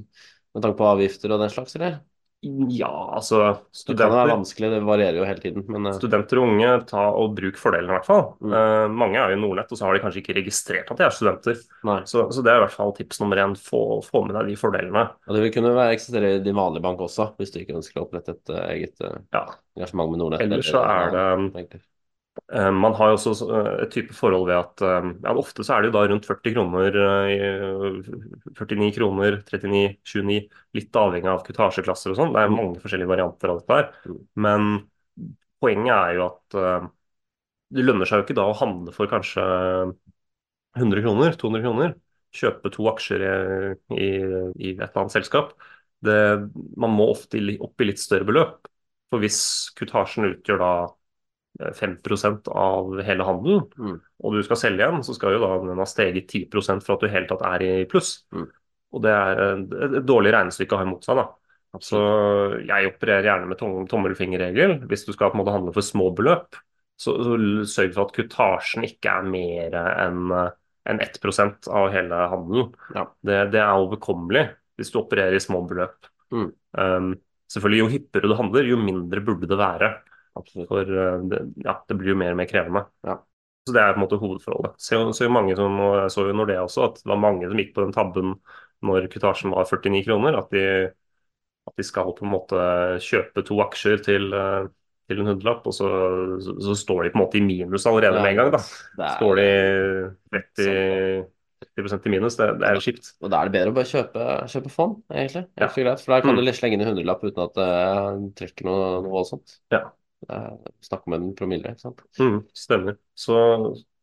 med 0.54 0.64
tanke 0.64 0.78
på 0.78 0.86
avgifter 0.88 1.34
og 1.36 1.42
den 1.44 1.52
slags, 1.52 1.76
eller? 1.76 1.98
Ja, 2.44 2.90
altså 3.16 3.38
Det 3.40 3.48
er 3.48 3.78
studenter, 3.80 4.30
vanskelig, 4.30 4.70
det 4.74 4.80
varierer 4.84 5.18
jo 5.20 5.28
hele 5.28 5.40
tiden, 5.40 5.64
men 5.72 5.88
uh... 5.88 5.94
studenter 5.96 6.40
og 6.40 6.50
unge, 6.50 6.72
ta 6.90 7.06
og 7.16 7.32
bruk 7.38 7.56
fordelene 7.60 7.92
i 7.92 7.96
hvert 7.96 8.08
fall. 8.08 8.24
Mm. 8.44 8.52
Uh, 8.54 8.84
mange 9.02 9.20
er 9.20 9.32
jo 9.32 9.38
i 9.38 9.40
Nordnett, 9.40 9.72
og 9.72 9.80
så 9.80 9.88
har 9.88 9.96
de 9.96 10.02
kanskje 10.04 10.20
ikke 10.22 10.36
registrert 10.40 10.92
at 10.92 11.00
de 11.00 11.06
er 11.06 11.16
studenter. 11.16 11.62
Så, 12.10 12.26
så 12.34 12.44
det 12.44 12.52
er 12.52 12.60
i 12.60 12.64
hvert 12.66 12.76
fall 12.76 12.94
tips 12.98 13.22
nummer 13.22 13.40
én. 13.44 13.56
Få, 13.64 13.82
få 14.04 14.24
med 14.28 14.36
deg 14.36 14.52
de 14.52 14.58
fordelene. 14.60 15.06
Og 15.24 15.36
det 15.36 15.46
vil 15.46 15.54
kunne 15.56 15.88
eksistere 15.88 16.36
i 16.36 16.44
din 16.44 16.58
vanlige 16.58 16.84
bank 16.84 17.02
også, 17.06 17.30
hvis 17.40 17.54
du 17.54 17.62
ikke 17.62 17.78
ønsker 17.80 18.02
å 18.02 18.06
opprette 18.06 18.36
et 18.36 18.54
uh, 18.54 18.62
eget 18.74 19.08
engasjement 19.08 20.12
med 20.12 20.24
Nordnett. 20.24 20.44
Ellers 20.44 20.70
så 20.70 20.84
er 20.84 21.14
det 21.14 21.84
Man 22.50 22.94
har 22.98 23.12
jo 23.12 23.16
også 23.16 23.46
eh, 23.46 23.68
et 23.84 23.92
type 23.94 24.14
forhold 24.16 24.48
ved 24.48 24.56
at 24.58 24.82
eh, 24.82 25.06
ja, 25.22 25.34
ofte 25.38 25.64
så 25.64 25.76
er 25.76 25.84
det 25.84 25.90
jo 25.90 25.94
da 25.94 26.02
rundt 26.10 26.26
40 26.26 26.54
kroner, 26.56 26.98
eh, 26.98 28.08
49 28.58 28.90
kroner, 28.96 29.38
39, 29.46 29.82
29, 30.02 30.40
litt 30.74 30.98
avhengig 30.98 31.30
av 31.30 31.44
kutasjeklasser 31.46 32.12
og 32.12 32.18
sånn. 32.18 32.34
Det 32.34 32.42
er 32.42 32.52
mange 32.52 32.82
forskjellige 32.82 33.12
varianter 33.12 33.52
av 33.52 33.60
dette 33.60 33.78
her. 33.78 33.88
Mm. 34.10 34.18
Men 34.46 34.68
poenget 35.62 35.94
er 35.94 36.18
jo 36.18 36.26
at 36.26 36.58
eh, 36.58 36.88
det 37.74 37.86
lønner 37.86 38.10
seg 38.10 38.20
jo 38.20 38.26
ikke 38.26 38.38
da 38.38 38.48
å 38.50 38.58
handle 38.58 38.94
for 38.94 39.10
kanskje 39.10 39.44
100 40.74 41.04
kroner, 41.06 41.38
200 41.38 41.64
kroner. 41.64 41.94
Kjøpe 42.34 42.70
to 42.74 42.88
aksjer 42.90 43.22
i, 43.24 43.30
i, 43.94 44.10
et 44.74 44.82
eller 44.82 45.04
annet 45.04 45.14
selskap. 45.14 45.54
Det, 46.04 46.18
man 46.80 46.94
må 46.98 47.06
ofte 47.12 47.38
opp 47.62 47.80
i 47.80 47.88
litt 47.88 48.02
større 48.02 48.26
beløp. 48.26 48.66
For 49.12 49.22
hvis 49.22 49.40
kutasjen 49.78 50.26
utgjør 50.32 50.58
da 50.62 50.72
eh, 50.82 50.94
5% 51.60 52.48
av 52.50 52.98
hele 53.06 53.26
handelen, 53.26 53.68
Mm. 53.78 54.00
og 54.24 54.34
du 54.34 54.42
skal 54.42 54.58
selge 54.58 54.82
igjen, 54.82 55.04
så 55.06 55.14
skal 55.14 55.36
jo 55.36 55.42
da 55.44 55.58
den 55.62 55.78
ha 55.78 55.86
steget 55.86 56.26
10% 56.26 56.82
for 56.82 56.94
at 56.94 57.00
du 57.00 57.06
i 57.06 57.12
hele 57.14 57.30
tatt 57.30 57.44
er 57.46 57.62
i 57.62 57.84
pluss. 57.86 58.24
Mm. 58.34 58.48
Og 58.94 59.02
det 59.02 59.10
er 59.10 59.42
et, 59.44 59.98
dårlig 60.06 60.32
regnestykke 60.34 60.74
å 60.74 60.80
ha 60.82 60.86
imot 60.86 61.06
seg, 61.06 61.16
da. 61.22 61.28
Så 61.82 62.00
jeg 62.62 62.90
opererer 62.92 63.26
gjerne 63.26 63.48
med 63.50 63.58
tom, 63.58 63.86
tommelfingerregel. 63.90 64.76
Hvis 64.86 65.06
du 65.06 65.12
skal 65.12 65.32
på 65.32 65.34
en 65.38 65.42
måte 65.42 65.54
handle 65.54 65.72
for 65.74 65.82
små 65.82 66.12
beløp, 66.14 66.54
så, 66.94 67.16
så 67.18 67.38
sørg 67.66 67.96
for 67.96 68.06
at 68.06 68.14
kutasjen 68.14 68.86
ikke 68.86 69.10
er 69.10 69.26
mer 69.26 69.74
enn 69.74 70.30
enn 70.84 71.00
1 71.00 71.68
av 71.72 71.88
hele 71.94 72.16
handelen. 72.30 72.72
Ja. 72.94 73.06
Det, 73.24 73.38
det 73.54 73.60
er 73.62 73.80
overkommelig 73.80 74.44
hvis 74.76 74.90
du 74.92 74.98
opererer 75.00 75.36
i 75.36 75.42
små 75.42 75.62
beløp. 75.68 76.08
Mm. 76.34 76.48
Um, 76.76 77.12
selvfølgelig, 77.52 77.80
jo 77.80 77.92
hyppigere 77.92 78.30
du 78.30 78.36
handler, 78.38 78.68
jo 78.68 78.80
mindre 78.80 79.22
burde 79.24 79.48
det 79.48 79.58
være. 79.60 79.90
Absolutt. 80.38 80.68
For 80.70 80.90
uh, 80.90 81.22
det, 81.30 81.40
ja, 81.64 81.76
det 81.88 81.96
blir 82.00 82.14
jo 82.14 82.18
mer 82.20 82.34
og 82.34 82.40
mer 82.42 82.50
krevende. 82.50 82.84
Ja. 83.06 83.18
Så 83.64 83.72
Det 83.72 83.80
er 83.80 83.94
på 83.94 84.00
en 84.00 84.04
måte 84.04 84.18
hovedforholdet. 84.20 84.74
Så, 84.82 84.98
så 85.16 85.28
mange 85.32 85.54
som, 85.56 85.78
og 85.80 85.94
Jeg 86.02 86.12
så 86.12 86.26
jo 86.28 86.36
Nordea 86.36 86.64
også, 86.66 86.88
at 86.90 86.98
det 87.00 87.08
var 87.08 87.20
mange 87.22 87.48
som 87.48 87.60
gikk 87.62 87.72
på 87.76 87.86
den 87.86 87.94
tabben 87.96 88.34
når 88.84 89.06
kutasjen 89.12 89.54
var 89.54 89.64
49 89.70 90.04
kroner. 90.04 90.36
At 90.42 90.50
de, 90.52 90.64
at 91.64 91.76
de 91.80 91.86
skal 91.86 92.12
på 92.16 92.26
en 92.26 92.34
måte 92.34 92.64
kjøpe 93.00 93.44
to 93.48 93.60
aksjer 93.64 94.02
til, 94.04 94.28
uh, 94.36 94.66
til 95.08 95.22
en 95.22 95.30
hundrelapp, 95.32 95.64
og 95.70 95.76
så, 95.76 95.88
så, 96.44 96.58
så 96.66 96.76
står 96.82 97.06
de 97.06 97.14
på 97.14 97.18
en 97.20 97.24
måte 97.24 97.40
i 97.40 97.44
minus 97.46 97.86
allerede 97.88 98.20
med 98.20 98.34
en 98.34 98.42
gang. 98.42 98.52
da. 98.52 98.60
Står 99.16 99.40
de 99.40 99.48
30, 100.34 101.24
30 101.88 102.06
i 102.06 102.12
minus, 102.12 102.36
det, 102.36 102.50
det 102.60 102.68
er 102.68 102.76
jo 102.78 102.84
kjipt. 102.84 103.10
Og 103.24 103.32
da 103.32 103.40
er 103.40 103.48
det 103.48 103.56
bedre 103.56 103.72
å 103.72 103.76
bare 103.80 103.88
kjøpe, 103.88 104.30
kjøpe 104.52 104.72
fond, 104.72 104.98
egentlig. 105.12 105.46
Ja. 105.60 105.68
For 105.72 105.88
da 105.88 106.20
kan 106.20 106.34
Mm. 106.34 106.44
du 106.44 106.52
slenge 106.52 106.76
inn 106.76 106.84
en 106.84 106.92
hundrelapp 106.92 107.24
uten 107.24 107.44
at 107.48 107.56
det 107.58 107.70
trekker 108.42 108.68
noe, 108.68 108.88
noe 109.04 109.12
voldsomt. 109.14 109.60
Ja. 109.72 109.86
Er 110.30 110.54
Snakk 110.84 111.06
om 111.08 111.16
en 111.18 111.34
promille, 111.36 111.74
ikke 111.74 111.80
sant. 111.80 112.00
Mm, 112.18 112.38
stemmer. 112.56 112.96
Så, 113.14 113.36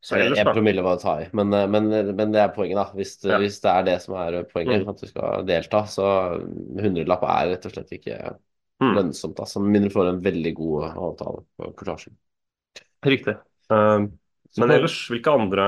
så 0.01 0.15
ellers, 0.17 0.37
da. 0.37 0.43
en 0.49 0.55
promille 0.55 0.83
var 0.85 0.97
å 0.97 1.01
ta 1.01 1.15
i, 1.23 1.27
men, 1.37 1.53
eh, 1.53 1.67
men, 1.67 1.89
men 2.15 2.31
det 2.33 2.41
er 2.43 2.53
poenget, 2.55 2.77
da. 2.77 2.85
Hvis, 2.97 3.15
Ja. 3.25 3.37
hvis 3.41 3.59
det 3.63 3.71
er 3.73 3.83
det 3.89 3.97
som 4.01 4.15
er 4.15 4.43
poenget, 4.49 4.83
Mm. 4.85 4.89
at 4.89 5.01
du 5.01 5.07
skal 5.07 5.45
delta, 5.45 5.83
så 5.89 6.07
hundrelapp 6.81 7.23
er 7.23 7.51
rett 7.55 7.65
og 7.65 7.71
slett 7.75 7.93
ikke 7.99 8.35
Mm. 8.81 8.95
lønnsomt. 8.97 9.37
Altså, 9.37 9.59
med 9.61 9.75
mindre 9.75 9.89
du 9.89 9.93
får 9.93 10.07
en 10.09 10.21
veldig 10.25 10.55
god 10.57 10.83
avtale 10.97 11.43
på 11.59 11.75
kortasjen. 11.77 12.15
Riktig. 13.05 13.35
Um, 13.69 14.17
men 14.57 14.71
ellers, 14.73 14.95
hvilke 15.07 15.31
andre 15.31 15.65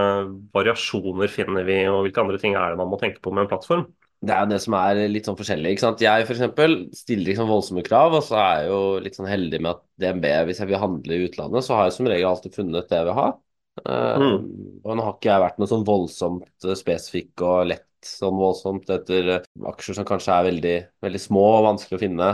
variasjoner 0.52 1.30
finner 1.30 1.64
vi, 1.64 1.86
og 1.88 2.04
hvilke 2.08 2.24
andre 2.24 2.40
ting 2.42 2.56
er 2.56 2.72
det 2.74 2.78
man 2.78 2.90
må 2.90 3.00
tenke 3.00 3.22
på 3.22 3.32
med 3.32 3.44
en 3.46 3.52
plattform? 3.52 3.86
Det 4.24 4.32
er 4.32 4.46
jo 4.46 4.52
det 4.54 4.60
som 4.64 4.76
er 4.80 5.00
litt 5.12 5.28
sånn 5.28 5.38
forskjellig. 5.40 5.74
ikke 5.74 5.84
sant? 5.84 6.04
Jeg 6.04 6.28
eksempel 6.32 6.76
stiller 6.96 7.36
sånn 7.36 7.50
voldsomme 7.50 7.84
krav, 7.84 8.14
og 8.16 8.24
så 8.24 8.38
er 8.40 8.62
jeg 8.62 8.70
jo 8.72 8.82
litt 9.04 9.18
sånn 9.18 9.28
heldig 9.28 9.60
med 9.60 9.72
at 9.74 9.82
DNB, 10.00 10.28
hvis 10.48 10.62
jeg 10.64 10.70
vil 10.70 10.80
handle 10.80 11.18
i 11.18 11.26
utlandet, 11.28 11.66
så 11.66 11.76
har 11.76 11.90
jeg 11.90 11.98
som 11.98 12.08
regel 12.08 12.30
alltid 12.30 12.56
funnet 12.56 12.88
det 12.88 13.02
jeg 13.02 13.10
vil 13.10 13.18
ha. 13.20 13.26
Mm. 13.84 13.90
Uh, 13.90 14.38
Og 14.86 14.96
nå 14.96 15.04
har 15.08 15.18
ikke 15.18 15.32
jeg 15.32 15.44
vært 15.44 15.60
noe 15.60 15.72
sånn 15.72 15.86
voldsomt 15.88 16.68
eh, 16.68 16.78
spesifikk 16.78 17.42
og 17.42 17.68
lett 17.72 17.88
sånn 18.06 18.36
voldsomt 18.38 18.90
etter 18.94 19.30
eh, 19.40 19.46
aksjer 19.72 19.98
som 19.98 20.08
kanskje 20.08 20.36
er 20.36 20.48
veldig, 20.50 20.76
veldig 21.04 21.22
små 21.24 21.46
og 21.58 21.68
vanskelig 21.72 22.00
å 22.00 22.04
finne 22.04 22.32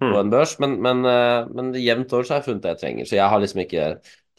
på 0.00 0.08
Mm. 0.08 0.14
en 0.16 0.30
børs, 0.32 0.54
men, 0.64 0.78
men, 0.80 1.04
eh, 1.04 1.48
men 1.52 1.74
jevnt 1.76 2.12
over 2.16 2.24
så 2.24 2.32
har 2.32 2.38
jeg 2.40 2.46
funnet 2.46 2.62
det 2.64 2.70
jeg 2.70 2.80
trenger. 2.80 3.08
Så 3.08 3.16
jeg 3.18 3.28
har 3.28 3.42
liksom 3.42 3.60
ikke 3.60 3.88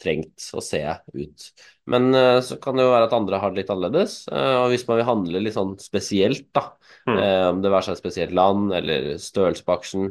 trengt 0.02 0.48
å 0.58 0.62
se 0.64 0.80
ut. 1.14 1.46
Men 1.92 2.10
uh, 2.14 2.40
så 2.44 2.58
kan 2.62 2.76
det 2.78 2.84
jo 2.86 2.92
være 2.92 3.06
at 3.08 3.14
andre 3.16 3.40
har 3.42 3.52
det 3.54 3.62
litt 3.62 3.72
annerledes. 3.72 4.16
Uh, 4.30 4.64
og 4.64 4.72
hvis 4.74 4.84
man 4.90 4.98
vil 5.00 5.08
handle 5.08 5.42
litt 5.46 5.56
sånn 5.58 5.76
spesielt, 5.82 6.48
da, 6.56 6.68
Mm. 7.02 7.16
um, 7.18 7.46
om 7.56 7.62
det 7.64 7.70
være 7.72 7.82
seg 7.88 7.96
et 7.96 7.98
spesielt 8.04 8.34
land 8.38 8.70
eller 8.78 9.06
størrelse 9.18 9.64
på 9.66 9.72
aksjen, 9.74 10.04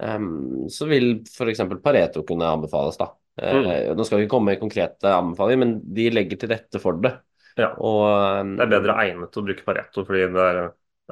um, 0.00 0.68
så 0.72 0.86
vil 0.88 1.10
f.eks. 1.28 1.60
Pareto 1.84 2.22
kunne 2.24 2.48
anbefales, 2.48 2.96
da. 3.00 3.10
Eh, 3.36 3.90
Nå 3.98 4.04
skal 4.06 4.20
vi 4.20 4.24
ikke 4.24 4.36
komme 4.36 4.52
med 4.52 4.60
konkrete 4.62 5.10
anbefalinger, 5.10 5.60
men 5.64 5.74
de 5.96 6.06
legger 6.14 6.38
til 6.40 6.52
rette 6.54 6.80
for 6.80 6.96
det. 7.02 7.10
Ja. 7.58 7.72
Og 7.76 8.04
um, 8.40 8.54
Det 8.56 8.64
er 8.64 8.72
bedre 8.76 8.94
egnet 9.04 9.36
å 9.36 9.42
bruke 9.44 9.66
Pareto, 9.66 10.04
fordi 10.06 10.28
der, 10.32 10.60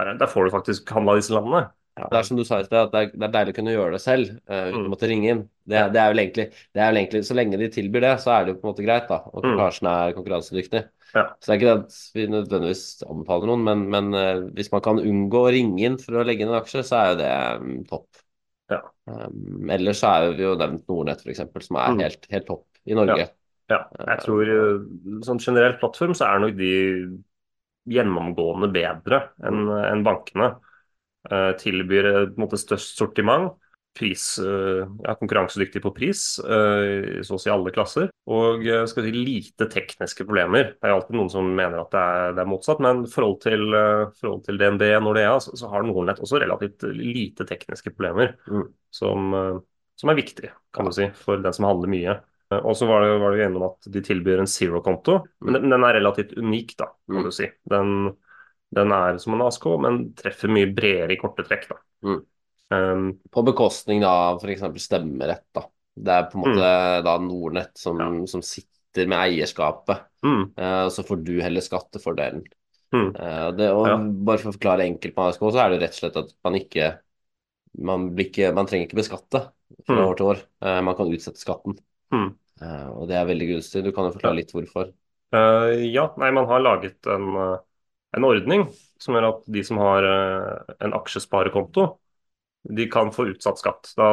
der, 0.01 0.13
der 0.21 0.31
får 0.31 0.47
du 0.49 0.55
faktisk 0.55 0.93
handla 0.97 1.17
disse 1.19 1.35
landene. 1.35 1.67
Ja, 1.99 2.07
det 2.09 2.23
er 2.23 2.25
som 2.31 2.39
du 2.41 2.45
sa 2.49 2.63
i 2.63 2.65
sted, 2.65 2.79
at 2.87 2.93
det 2.95 3.01
er, 3.03 3.11
det 3.13 3.27
er 3.29 3.33
deilig 3.37 3.53
å 3.53 3.57
kunne 3.59 3.75
gjøre 3.75 3.99
det 3.99 4.03
selv 4.07 4.31
uh, 4.49 4.63
uten 4.71 4.79
Mm. 4.81 4.87
å 4.89 4.93
måtte 4.95 5.11
ringe 5.13 5.29
inn. 5.35 5.43
Det, 5.63 5.83
det, 5.95 6.01
er 6.01 6.11
vel 6.11 6.23
egentlig, 6.25 6.47
det 6.75 6.81
er 6.83 6.89
vel 6.91 6.99
egentlig 6.99 7.21
Så 7.29 7.37
lenge 7.39 7.59
de 7.61 7.69
tilbyr 7.71 8.03
det, 8.03 8.13
så 8.25 8.33
er 8.35 8.45
det 8.45 8.53
jo 8.55 8.59
på 8.59 8.67
en 8.67 8.73
måte 8.73 8.87
greit, 8.87 9.07
da. 9.11 9.21
Og 9.31 9.47
Mm. 9.47 9.61
Er 9.93 10.17
konkurransedyktig. 10.17 10.83
Ja. 11.13 11.25
Så 11.39 11.47
det 11.47 11.55
er 11.55 11.61
ikke 11.61 11.75
at 11.77 11.97
vi 12.17 12.27
nødvendigvis 12.33 12.85
anbefaler 13.05 13.51
noen, 13.51 13.65
men, 13.67 13.85
men 13.93 14.15
eh, 14.17 14.43
hvis 14.57 14.73
man 14.73 14.83
kan 14.85 15.01
unngå 15.03 15.43
å 15.45 15.53
ringe 15.53 15.85
inn 15.85 15.99
for 16.01 16.19
å 16.19 16.25
legge 16.27 16.45
inn 16.45 16.53
en 16.53 16.61
aksje, 16.61 16.83
så 16.89 16.99
er 16.99 17.11
jo 17.11 17.19
det 17.21 17.33
um, 17.61 17.75
topp. 17.91 18.23
Ja. 18.73 18.81
Um, 19.05 19.71
ellers 19.77 20.01
så 20.01 20.15
er 20.17 20.37
vi 20.39 20.47
jo 20.47 20.55
nevnt 20.57 20.89
Nordnett, 20.89 21.23
f.eks., 21.23 21.45
som 21.67 21.79
er 21.79 21.93
Mm. 21.93 22.03
helt, 22.07 22.27
helt 22.33 22.49
topp 22.49 22.67
i 22.89 22.97
Norge. 22.97 23.29
Ja, 23.71 23.79
jeg 24.09 24.25
tror 24.25 24.49
som 25.23 25.23
sånn 25.29 25.45
generelt 25.45 25.79
plattform 25.81 26.17
så 26.17 26.27
er 26.29 26.43
nok 26.43 26.57
de 26.59 26.73
gjennomgående 27.93 28.69
bedre 28.73 29.23
enn 29.45 29.67
enn 29.69 30.05
bankene. 30.07 30.55
Uh, 31.23 31.53
tilbyr 31.55 32.09
et 32.11 32.39
måte 32.41 32.59
størst 32.59 32.99
sortiment, 32.99 33.53
pris, 33.95 34.39
eh, 34.41 34.83
ja, 35.05 35.15
konkurransedyktig 35.21 35.83
på 35.85 35.93
pris, 35.95 36.23
eh, 36.41 37.21
så 37.27 37.37
å 37.37 37.41
si 37.43 37.51
alle 37.53 37.73
klasser, 37.75 38.09
og 38.33 38.65
eh, 38.67 38.85
skal 38.89 39.05
si 39.05 39.13
lite 39.13 39.67
tekniske 39.73 40.25
problemer. 40.29 40.73
Det 40.81 40.89
er 40.89 40.95
alltid 40.95 41.19
noen 41.19 41.31
som 41.33 41.51
mener 41.55 41.83
at 41.83 41.93
det 41.93 42.01
er, 42.01 42.33
det 42.39 42.45
er 42.45 42.51
motsatt, 42.53 42.81
men 42.85 43.05
i 43.05 43.11
forhold 43.13 43.43
forhold 43.45 44.45
til 44.47 44.59
DNB 44.61 44.83
Nordea, 45.05 45.37
så, 45.45 45.55
så 45.61 45.69
har 45.73 45.85
Nordnett 45.85 46.21
også 46.25 46.41
relativt 46.41 46.87
lite 46.97 47.45
tekniske 47.49 47.93
problemer, 47.95 48.35
Mm. 48.49 48.67
som, 48.93 49.31
som 50.01 50.11
er 50.13 50.19
viktig, 50.19 50.51
kan 50.75 50.89
du 50.89 50.93
si, 50.97 51.11
for 51.25 51.41
den 51.45 51.53
som 51.53 51.69
handler 51.69 51.93
mye. 51.93 52.19
Og 52.53 52.75
så 52.77 52.85
var 52.89 53.01
det, 53.05 53.13
var 53.21 53.33
det 53.33 53.45
gjennom 53.47 53.63
at 53.71 53.87
de 53.95 54.01
tilbyr 54.05 54.41
en 54.43 54.51
zero-konto, 54.51 55.23
men 55.41 55.57
den, 55.57 55.71
den 55.73 55.85
er 55.89 55.95
relativt 55.97 56.35
unik, 56.37 56.75
da, 56.81 56.91
kan 57.09 57.23
Mm. 57.23 57.25
du 57.25 57.33
si. 57.33 57.47
Den, 57.71 57.95
den 58.77 58.93
er 58.93 59.17
som 59.21 59.37
en 59.37 59.45
ASK, 59.47 59.65
men 59.81 60.03
treffer 60.17 60.49
mye 60.53 60.69
bredere 60.77 61.13
i 61.15 61.21
korte 61.21 61.45
trekk, 61.49 61.69
da. 61.73 61.79
Mm. 62.05 62.21
Um, 62.73 63.19
På 63.31 63.43
bekostning 63.45 64.01
da 64.05 64.11
av 64.33 64.41
f.eks. 64.43 64.63
stemmerett, 64.87 65.45
da. 65.55 65.67
Det 65.95 66.13
er 66.15 66.27
på 66.33 66.39
en 66.39 66.45
måte 66.47 66.69
da 67.05 67.19
Nordnett 67.21 67.77
som, 67.77 67.99
Ja. 68.01 68.09
som 68.27 68.43
sitter 68.43 69.07
med 69.11 69.19
eierskapet. 69.27 70.07
mm, 70.25 70.43
Uh, 70.57 70.89
så 70.89 71.03
får 71.05 71.25
du 71.25 71.41
heller 71.43 71.61
skattefordelen. 71.61 72.45
mm, 72.95 73.11
Uh, 73.17 73.51
det, 73.57 73.71
og 73.73 73.87
Ja. 73.89 73.97
Bare 73.99 74.39
for 74.39 74.51
å 74.53 74.57
forklare 74.57 74.87
enkelt 74.89 75.17
med 75.17 75.27
ASK, 75.27 75.41
så 75.53 75.59
er 75.65 75.71
det 75.71 75.81
rett 75.83 75.97
og 75.97 76.01
slett 76.01 76.17
at 76.17 76.35
man 76.45 76.55
ikke 76.55 76.99
Man, 77.81 78.11
blir 78.15 78.27
ikke, 78.29 78.51
man 78.55 78.67
trenger 78.69 78.85
ikke 78.87 78.99
beskatte 79.01 79.41
fra 79.87 79.97
Mm. 79.97 80.07
år 80.07 80.17
til 80.17 80.27
år. 80.27 80.41
Uh, 80.61 80.81
man 80.85 80.95
kan 80.95 81.09
utsette 81.09 81.41
skatten. 81.41 81.79
mm. 82.13 82.35
Og 82.95 83.09
det 83.09 83.17
er 83.17 83.25
veldig 83.27 83.47
gunstig. 83.49 83.83
Du 83.83 83.91
kan 83.93 84.05
jo 84.05 84.13
forklare 84.13 84.37
litt 84.37 84.53
hvorfor. 84.53 84.93
Ja, 85.33 86.05
nei, 86.19 86.31
man 86.31 86.47
har 86.47 86.61
laget 86.61 87.07
en, 87.11 87.33
en 88.15 88.25
ordning 88.29 88.69
som 89.01 89.15
gjør 89.17 89.29
at 89.31 89.47
de 89.51 89.63
som 89.65 89.79
har 89.79 90.05
en 90.05 90.93
aksjesparekonto, 90.93 91.99
de 92.63 92.87
kan 92.91 93.13
få 93.15 93.29
utsatt 93.33 93.61
skatt. 93.61 93.93
Da, 93.99 94.11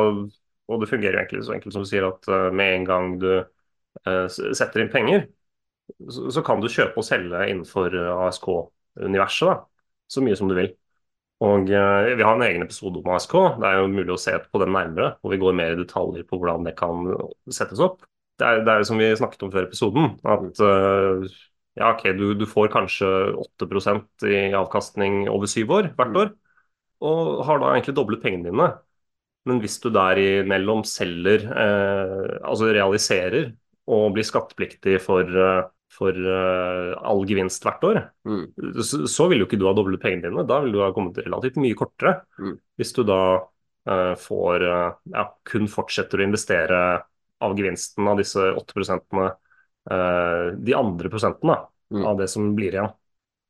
og 0.70 0.82
det 0.84 0.89
fungerer 0.89 1.18
jo 1.18 1.22
egentlig 1.24 1.46
så 1.48 1.56
enkelt 1.56 1.75
som 1.75 1.86
du 1.86 1.89
sier 1.89 2.08
at 2.10 2.29
eh, 2.29 2.50
med 2.56 2.75
en 2.79 2.88
gang 2.89 3.12
du 3.22 3.29
eh, 3.39 4.25
setter 4.29 4.84
inn 4.84 4.91
penger, 4.94 5.25
så, 6.10 6.29
så 6.34 6.44
kan 6.46 6.62
du 6.62 6.70
kjøpe 6.72 7.00
og 7.01 7.08
selge 7.08 7.46
innenfor 7.50 7.96
eh, 7.98 8.12
ASK-universet 8.27 9.65
så 10.10 10.24
mye 10.25 10.38
som 10.38 10.50
du 10.51 10.56
vil. 10.58 10.72
Og 11.46 11.70
eh, 11.72 12.13
Vi 12.20 12.25
har 12.25 12.36
en 12.36 12.46
egen 12.48 12.65
episode 12.65 13.00
om 13.01 13.12
ASK. 13.15 13.36
Det 13.62 13.68
er 13.70 13.79
jo 13.79 13.91
mulig 13.94 14.13
å 14.15 14.20
se 14.22 14.36
på 14.44 14.62
den 14.63 14.74
nærmere. 14.75 15.13
og 15.24 15.34
Vi 15.34 15.39
går 15.41 15.56
mer 15.58 15.75
i 15.75 15.79
detaljer 15.79 16.25
på 16.27 16.39
hvordan 16.39 16.68
det 16.68 16.75
kan 16.79 17.08
settes 17.53 17.82
opp. 17.84 18.03
Det 18.39 18.48
er, 18.48 18.62
det 18.63 18.74
er 18.74 18.86
som 18.88 19.00
vi 19.00 19.10
snakket 19.20 19.41
om 19.44 19.51
før 19.51 19.65
episoden, 19.68 20.13
at 20.32 20.62
eh, 20.63 21.39
ja, 21.79 21.89
ok, 21.94 22.06
du, 22.15 22.29
du 22.39 22.46
får 22.48 22.70
kanskje 22.72 23.08
8 23.39 23.68
i 24.27 24.38
avkastning 24.56 25.25
over 25.32 25.50
syv 25.51 25.74
år 25.75 25.89
hvert 25.98 26.20
år, 26.22 26.32
og 27.01 27.44
har 27.48 27.60
da 27.62 27.74
egentlig 27.74 27.96
doblet 27.98 28.22
pengene 28.24 28.50
dine. 28.51 28.70
Men 29.48 29.60
hvis 29.63 29.79
du 29.82 29.89
derimellom 29.96 30.84
selger, 30.86 31.46
eh, 31.48 32.39
altså 32.44 32.74
realiserer 32.75 33.53
og 33.89 34.12
blir 34.13 34.27
skattepliktig 34.27 35.00
for, 35.01 35.24
eh, 35.24 35.62
for 35.96 36.12
eh, 36.13 36.91
all 37.01 37.24
gevinst 37.25 37.63
hvert 37.65 37.86
år, 37.88 38.01
Mm. 38.27 38.44
så, 38.84 39.08
så 39.10 39.27
vil 39.32 39.39
jo 39.41 39.48
ikke 39.48 39.58
du 39.60 39.65
ha 39.70 39.74
doblet 39.74 40.01
pengene 40.03 40.27
dine. 40.27 40.46
Da 40.46 40.60
vil 40.62 40.75
du 40.75 40.82
ha 40.84 40.91
kommet 40.94 41.18
relativt 41.24 41.58
mye 41.58 41.77
kortere. 41.79 42.20
Mm. 42.38 42.60
Hvis 42.77 42.94
du 42.94 43.03
da 43.08 43.20
eh, 43.89 44.13
får 44.20 44.68
eh, 44.68 44.91
ja, 45.15 45.25
kun 45.50 45.68
fortsetter 45.72 46.20
å 46.20 46.27
investere 46.27 46.82
av 47.41 47.56
gevinsten 47.58 48.08
av 48.12 48.20
disse 48.20 48.44
8 48.60 48.75
prosentene, 48.75 49.32
eh, 49.89 50.50
de 50.60 50.75
andre 50.77 51.10
prosentene 51.10 51.62
Mm. 51.89 52.03
av 52.06 52.20
det 52.20 52.27
som 52.29 52.51
blir 52.53 52.75
igjen. 52.75 52.91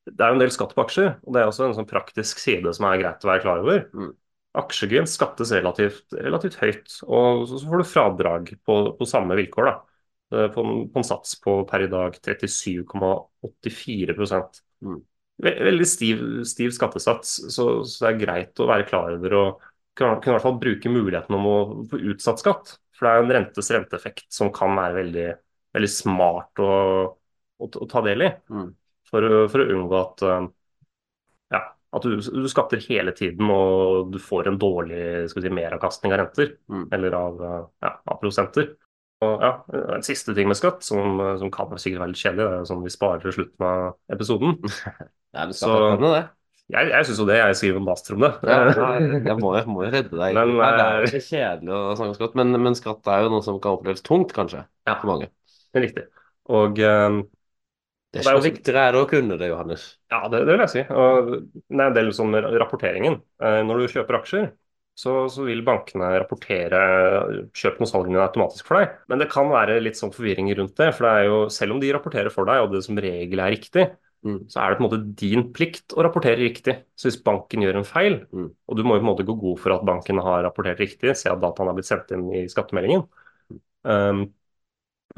Det 0.09 0.23
er 0.25 0.31
jo 0.31 0.37
en 0.37 0.41
del 0.43 0.53
skatt 0.53 0.73
på 0.75 0.83
aksjer, 0.85 1.11
og 1.23 1.35
det 1.35 1.41
er 1.41 1.49
også 1.51 1.67
en 1.67 1.75
sånn 1.77 1.89
praktisk 1.89 2.41
side 2.41 2.71
som 2.75 2.87
er 2.89 3.01
greit 3.01 3.25
å 3.25 3.29
være 3.31 3.43
klar 3.43 3.61
over. 3.63 3.83
Mm. 3.93 4.11
Aksjegevinst 4.59 5.17
skattes 5.19 5.51
relativt, 5.53 6.05
relativt 6.17 6.57
høyt, 6.61 6.95
og 7.05 7.45
så 7.51 7.59
får 7.63 7.77
du 7.83 7.87
fradrag 7.87 8.49
på, 8.65 8.77
på 8.97 9.07
samme 9.09 9.37
vilkår. 9.37 9.69
da. 9.69 9.75
Eh, 10.33 10.47
På 10.53 10.65
en, 10.65 10.89
på 10.89 11.01
en 11.01 11.07
sats 11.07 11.35
på 11.43 11.59
per 11.69 11.85
i 11.85 11.91
dag 11.91 12.17
37,84 12.21 14.17
Mm. 14.79 15.01
Veldig 15.43 15.85
stiv, 15.87 16.19
stiv 16.47 16.69
skattesats, 16.71 17.33
så, 17.51 17.63
så 17.83 18.05
det 18.05 18.09
er 18.09 18.19
greit 18.21 18.59
å 18.63 18.67
være 18.67 18.85
klar 18.87 19.11
over 19.17 19.33
og 19.35 19.65
kunne, 19.95 20.17
kunne 20.19 20.31
i 20.31 20.35
hvert 20.37 20.45
fall 20.45 20.59
bruke 20.59 20.91
muligheten 20.91 21.35
om 21.35 21.47
å 21.47 21.55
få 21.91 21.99
utsatt 22.13 22.39
skatt. 22.39 22.71
For 22.95 23.07
det 23.07 23.11
er 23.11 23.23
en 23.23 23.33
rentes 23.37 23.71
renteeffekt 23.75 24.27
som 24.35 24.51
kan 24.55 24.71
være 24.79 24.97
veldig, 25.01 25.27
veldig 25.75 25.91
smart 25.91 26.63
å, 26.63 26.69
å, 27.59 27.67
å 27.67 27.87
ta 27.91 28.03
del 28.07 28.23
i. 28.23 28.29
Mm. 28.51 28.69
For, 29.09 29.25
for 29.49 29.63
å 29.63 29.69
unngå 29.73 29.99
at 29.99 30.23
eh, 30.29 30.47
ja, 31.55 31.61
at 31.97 32.05
du, 32.05 32.17
du 32.21 32.49
skatter 32.51 32.81
hele 32.89 33.13
tiden 33.17 33.49
og 33.53 34.11
du 34.13 34.19
får 34.21 34.51
en 34.51 34.59
dårlig 34.61 35.01
skal 35.31 35.41
vi 35.41 35.47
si, 35.49 35.55
meravkastning 35.59 36.13
av 36.13 36.21
renter 36.23 36.55
Mm. 36.69 36.85
eller 36.93 37.15
av, 37.17 37.41
eh, 37.41 37.63
ja, 37.87 37.93
av 38.05 38.19
prosenter. 38.21 38.75
Og 39.25 39.41
ja, 39.43 39.51
En 39.97 40.03
siste 40.05 40.31
ting 40.37 40.47
med 40.47 40.55
skatt, 40.55 40.83
som, 40.85 41.17
som 41.41 41.49
kan 41.51 41.73
sikkert 41.75 42.05
være 42.05 42.11
litt 42.13 42.21
kjedelig, 42.21 42.45
det 42.45 42.59
er 42.61 42.67
sånn 42.69 42.83
vi 42.85 42.91
sparer 42.93 43.23
til 43.25 43.33
slutten 43.35 43.65
av 43.67 43.81
episoden. 44.15 44.53
Nei, 45.35 45.43
men 45.49 45.57
Så- 45.57 45.67
er 45.73 45.81
spennende, 45.89 46.11
det. 46.15 46.27
Jeg, 46.69 46.85
jeg 46.93 47.05
syns 47.09 47.17
jo 47.19 47.25
det, 47.25 47.35
jeg 47.39 47.55
skriver 47.57 47.79
en 47.81 47.85
master 47.87 48.13
om 48.13 48.21
det. 48.21 48.29
Ja, 48.45 48.57
jeg, 49.01 49.35
må, 49.41 49.55
jeg 49.57 49.65
må 49.73 49.81
jo 49.83 49.89
redde 49.89 50.13
deg. 50.13 50.35
Men, 50.37 50.51
Nei, 50.59 50.67
det 50.77 50.83
er 50.85 50.99
eh, 51.01 51.07
ikke 51.09 51.21
kjedelig 51.25 51.73
å 51.73 51.79
snakke 51.97 52.11
om 52.13 52.17
skatt, 52.19 52.35
men, 52.37 52.53
men 52.61 52.77
skatt 52.77 53.09
er 53.09 53.23
jo 53.25 53.31
noe 53.33 53.45
som 53.47 53.57
kan 53.63 53.73
oppleves 53.79 54.05
tungt, 54.05 54.35
kanskje, 54.37 54.61
Ja. 54.85 54.93
for 55.01 55.09
mange. 55.09 55.31
Riktig. 55.73 56.03
Og 56.53 56.77
Det 58.11 58.23
Det 58.23 58.27
er 58.27 58.31
jo 58.33 58.39
også- 58.39 58.49
viktigere 58.51 58.87
er 58.89 58.93
å 58.97 59.07
kunne 59.07 59.37
det, 59.37 59.49
Johannes. 59.51 59.97
Ja, 60.09 60.27
det, 60.27 60.39
det 60.45 60.55
vil 60.57 60.63
jeg 60.65 60.69
si. 60.69 60.81
Og 60.89 61.29
det 61.69 61.79
er 61.79 61.87
en 61.87 61.93
del 61.93 62.09
sånn 62.09 62.33
rapporteringen. 62.57 63.21
Eh, 63.39 63.61
Når 63.63 63.83
du 63.83 63.87
kjøper 63.93 64.17
aksjer, 64.19 64.51
så, 64.97 65.29
så 65.29 65.45
vil 65.45 65.61
bankene 65.63 66.09
rapportere 66.19 66.79
kjøpene 67.53 67.85
og 67.85 67.91
salgene 67.91 68.19
automatisk 68.25 68.65
for 68.65 68.79
deg. 68.81 68.95
Men 69.07 69.19
det 69.19 69.29
kan 69.29 69.47
være 69.47 69.77
litt 69.81 69.95
sånn 69.95 70.11
forvirring 70.11 70.49
rundt 70.57 70.75
det. 70.75 70.89
For 70.97 71.05
det 71.05 71.13
er 71.21 71.25
jo, 71.29 71.37
selv 71.53 71.71
om 71.77 71.79
de 71.79 71.91
rapporterer 71.93 72.31
for 72.33 72.45
deg, 72.49 72.63
og 72.65 72.73
det 72.73 72.83
som 72.83 72.97
regel 72.97 73.39
er 73.39 73.51
riktig, 73.55 73.89
Mm. 74.19 74.49
så 74.51 74.59
er 74.59 74.69
det 74.73 74.77
på 74.79 74.83
en 74.83 74.89
måte 74.89 75.15
din 75.15 75.53
plikt 75.53 75.93
å 75.95 76.03
rapportere 76.03 76.35
riktig. 76.43 76.73
Så 76.97 77.07
hvis 77.07 77.23
banken 77.23 77.61
gjør 77.63 77.77
en 77.77 77.85
feil, 77.87 78.25
Mm. 78.33 78.49
og 78.67 78.75
du 78.75 78.83
må 78.83 78.97
jo 78.97 78.99
på 78.99 79.07
en 79.07 79.15
måte 79.15 79.25
gå 79.25 79.39
god 79.39 79.59
for 79.59 79.71
at 79.71 79.85
banken 79.85 80.19
har 80.19 80.43
rapportert 80.43 80.77
riktig, 80.77 81.15
se 81.15 81.29
at 81.29 81.39
dataen 81.39 81.67
har 81.67 81.73
blitt 81.73 81.85
sendt 81.87 82.11
inn 82.11 82.27
i 82.33 82.43
skattemeldingen, 82.51 83.07
um, 83.85 84.33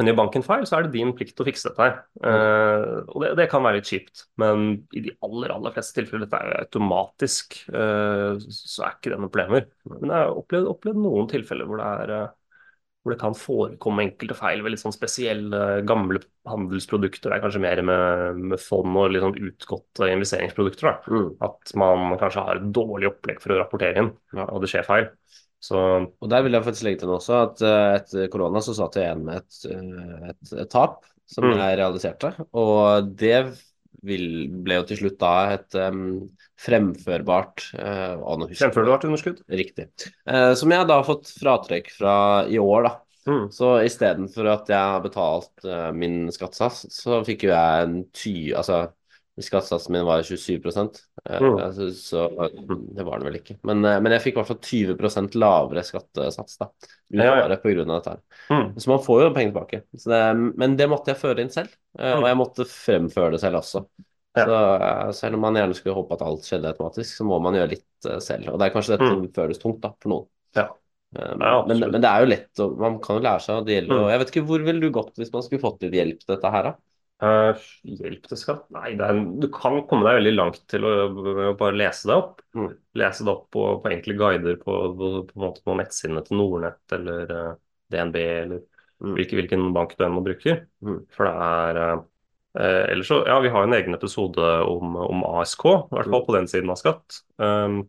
men 0.01 0.09
gjør 0.09 0.17
banken 0.17 0.41
feil, 0.41 0.63
så 0.65 0.79
er 0.79 0.87
det 0.87 0.95
din 0.95 1.11
plikt 1.13 1.37
å 1.43 1.45
fikse 1.45 1.69
dette 1.69 1.85
her. 1.85 1.97
Uh, 2.25 3.03
og 3.05 3.21
det, 3.21 3.35
det 3.37 3.45
kan 3.51 3.61
være 3.61 3.77
litt 3.77 3.89
kjipt, 3.91 4.23
men 4.41 4.71
i 4.97 5.03
de 5.05 5.13
aller 5.27 5.53
aller 5.53 5.75
fleste 5.75 5.99
tilfeller, 5.99 6.25
dette 6.25 6.39
er 6.41 6.63
automatisk, 6.63 7.59
uh, 7.69 8.33
så 8.41 8.87
er 8.87 8.95
ikke 8.95 9.13
det 9.13 9.19
noen 9.19 9.29
problemer. 9.29 9.67
Men 9.91 10.07
jeg 10.09 10.23
har 10.23 10.33
opplevd, 10.41 10.69
opplevd 10.71 11.03
noen 11.03 11.29
tilfeller 11.29 11.69
hvor 11.69 11.83
det, 11.83 11.91
er, 12.01 12.15
uh, 12.17 12.63
hvor 13.05 13.13
det 13.13 13.19
kan 13.21 13.37
forekomme 13.37 14.07
enkelte 14.07 14.39
feil 14.41 14.65
ved 14.65 14.73
litt 14.73 14.81
sånn 14.81 14.97
spesielle 14.97 15.61
gamle 15.85 16.23
handelsprodukter. 16.49 17.29
Det 17.29 17.37
er 17.37 17.45
kanskje 17.45 17.63
mer 17.67 17.83
med, 17.85 18.41
med 18.55 18.65
fond 18.65 18.97
og 18.97 19.13
litt 19.13 19.27
sånn 19.27 19.37
utgåtte 19.51 20.09
investeringsprodukter. 20.15 20.97
Mm. 21.13 21.29
At 21.45 21.77
man 21.77 22.17
kanskje 22.17 22.49
har 22.49 22.57
et 22.57 22.73
dårlig 22.73 23.13
opplegg 23.13 23.45
for 23.45 23.53
å 23.53 23.61
rapportere 23.61 24.01
inn, 24.01 24.13
og 24.49 24.65
det 24.65 24.73
skjer 24.73 24.89
feil. 24.89 25.11
Så 25.61 25.77
Og 25.77 26.29
der 26.29 26.41
vil 26.45 26.57
jeg 26.57 26.65
faktisk 26.65 26.87
legge 26.87 27.03
til 27.03 27.13
også 27.13 27.35
at 27.45 27.63
eh, 27.65 27.95
etter 27.99 28.29
korona 28.33 28.63
så 28.65 28.73
satt 28.77 28.97
jeg 28.97 29.05
igjen 29.05 29.25
med 29.27 29.43
et, 29.43 29.59
eh, 29.69 30.29
et, 30.31 30.53
et 30.63 30.71
tap 30.71 31.03
som 31.31 31.45
Mm. 31.47 31.53
jeg 31.61 31.77
realiserte. 31.79 32.31
Og 32.59 33.11
det 33.15 33.37
vil, 34.03 34.25
ble 34.65 34.79
jo 34.79 34.87
til 34.89 34.99
slutt 35.03 35.19
da 35.21 35.35
et 35.53 35.77
um, 35.77 36.01
fremførbart 36.59 37.67
uh, 37.77 38.17
til 38.49 39.11
underskudd? 39.11 39.43
Riktig. 39.47 39.87
Uh, 40.25 40.51
som 40.57 40.73
jeg 40.73 40.87
da 40.89 40.97
har 40.99 41.07
fått 41.07 41.31
fratrekk 41.37 41.91
fra 41.93 42.15
i 42.49 42.59
år, 42.61 42.89
da. 42.89 42.93
Mm. 43.29 43.45
Så 43.53 43.75
istedenfor 43.85 44.49
at 44.49 44.71
jeg 44.73 44.95
har 44.95 45.03
betalt 45.03 45.67
uh, 45.67 45.91
min 45.93 46.25
skattesats, 46.33 46.87
så 46.89 47.21
fikk 47.27 47.45
jo 47.47 47.53
jeg 47.53 47.85
en 47.85 48.01
ty... 48.11 48.35
Altså, 48.57 48.87
skattesatsen 49.45 49.93
min 49.95 50.05
var 50.07 50.21
27 50.23 50.57
eh, 50.65 51.39
Mm. 51.41 51.57
altså, 51.61 51.87
så 51.95 52.25
det 52.95 53.03
var 53.05 53.19
den 53.19 53.27
vel 53.29 53.37
ikke. 53.39 53.57
Men, 53.67 53.83
eh, 53.85 53.99
men 54.01 54.11
jeg 54.15 54.21
fikk 54.25 54.35
i 54.35 54.39
hvert 54.41 54.51
fall 54.51 54.61
20% 54.67 55.35
lavere 55.39 55.83
skattesats 55.85 56.57
da. 56.61 56.69
Ja, 57.11 57.25
ja. 57.25 57.43
Av 57.45 57.51
dette 57.53 58.09
her. 58.09 58.21
Mm. 58.49 58.71
Så 58.79 58.89
man 58.89 59.03
får 59.05 59.23
jo 59.23 59.33
penger 59.35 59.51
tilbake. 59.53 59.81
Så 59.97 60.09
det, 60.13 60.21
men 60.57 60.77
det 60.79 60.89
måtte 60.89 61.13
jeg 61.13 61.21
føre 61.21 61.41
inn 61.45 61.53
selv, 61.53 61.73
eh, 61.99 62.15
og 62.17 62.27
jeg 62.29 62.39
måtte 62.39 62.65
fremføre 62.69 63.31
det 63.35 63.41
selv 63.43 63.61
også. 63.61 63.85
Mm. 63.85 64.07
Ja. 64.39 64.45
Så 64.47 64.59
eh, 64.81 65.11
selv 65.17 65.35
om 65.35 65.41
man 65.43 65.57
gjerne 65.59 65.75
skulle 65.75 65.95
håpe 65.97 66.15
at 66.15 66.21
alt 66.23 66.45
skjedde 66.47 66.69
automatisk, 66.71 67.17
så 67.17 67.25
må 67.27 67.39
man 67.43 67.57
gjøre 67.59 67.73
litt 67.73 68.07
eh, 68.07 68.19
selv. 68.23 68.53
Og 68.53 68.59
det 68.61 68.69
er 68.69 68.75
kanskje 68.77 68.95
dette 68.95 69.09
som 69.11 69.25
føles 69.35 69.59
tungt 69.59 69.81
da, 69.83 69.91
for 70.01 70.13
noen. 70.15 70.29
Ja. 70.55 70.67
Eh, 70.69 70.77
Mm. 71.11 71.41
Ja, 71.43 71.65
men, 71.67 71.81
men 71.91 71.99
det 71.99 72.07
er 72.07 72.21
jo 72.23 72.27
lett, 72.31 72.59
og 72.63 72.77
man 72.79 72.93
kan 73.03 73.17
jo 73.17 73.23
lære 73.25 73.41
seg. 73.43 73.65
Det 73.67 73.73
gjelder, 73.75 73.91
Mm. 73.97 74.03
og 74.05 74.11
jeg 74.13 74.19
vet 74.21 74.29
ikke, 74.31 74.43
Hvor 74.47 74.61
ville 74.63 74.79
du 74.79 74.93
gått 74.95 75.17
hvis 75.19 75.33
man 75.33 75.43
skulle 75.43 75.59
fått 75.59 75.81
litt 75.83 75.97
hjelp 75.97 76.21
til 76.23 76.29
dette 76.37 76.51
her, 76.53 76.63
da? 76.69 76.71
Eh, 77.21 77.65
hjelp 77.85 78.25
til 78.25 78.39
skatt? 78.39 78.63
Nei, 78.73 78.95
er, 78.97 79.19
du 79.41 79.47
kan 79.53 79.77
komme 79.89 80.07
deg 80.07 80.17
veldig 80.19 80.33
langt 80.33 80.61
til 80.71 80.85
å, 80.87 80.93
å 81.51 81.53
bare 81.59 81.77
lese 81.77 82.09
det 82.09 82.17
opp. 82.17 82.41
Mm. 82.57 82.71
Lese 82.97 83.27
det 83.27 83.33
opp 83.35 83.43
på, 83.53 83.65
på 83.83 83.91
enkle 83.93 84.15
guider 84.17 84.57
på, 84.61 84.77
på, 84.97 85.11
på, 85.29 85.51
på 85.61 85.75
nettsidene 85.77 86.23
til 86.25 86.39
Nordnett 86.39 86.97
eller 86.97 87.35
uh, 87.37 87.55
DNB 87.93 88.21
eller 88.25 88.67
Mm. 89.01 89.15
hvilken, 89.17 89.39
hvilken 89.39 89.63
bank 89.73 89.95
du 89.97 90.03
enn 90.05 90.13
må 90.13 90.21
bruke. 90.21 90.53
Mm. 90.85 90.97
For 91.09 91.25
det 91.25 91.31
er 91.41 91.77
uh, 91.81 92.01
eh, 92.61 92.83
Ellers 92.91 93.07
så 93.09 93.15
Ja, 93.25 93.39
vi 93.41 93.49
har 93.49 93.65
en 93.65 93.73
egen 93.73 93.97
episode 93.97 94.51
om, 94.69 94.93
om 94.93 95.23
ASK, 95.25 95.63
i 95.65 95.95
hvert 95.95 96.05
Mm. 96.05 96.13
fall 96.13 96.25
på 96.27 96.35
den 96.35 96.49
siden 96.51 96.69
av 96.69 96.77
skatt. 96.77 97.17
Um, 97.41 97.79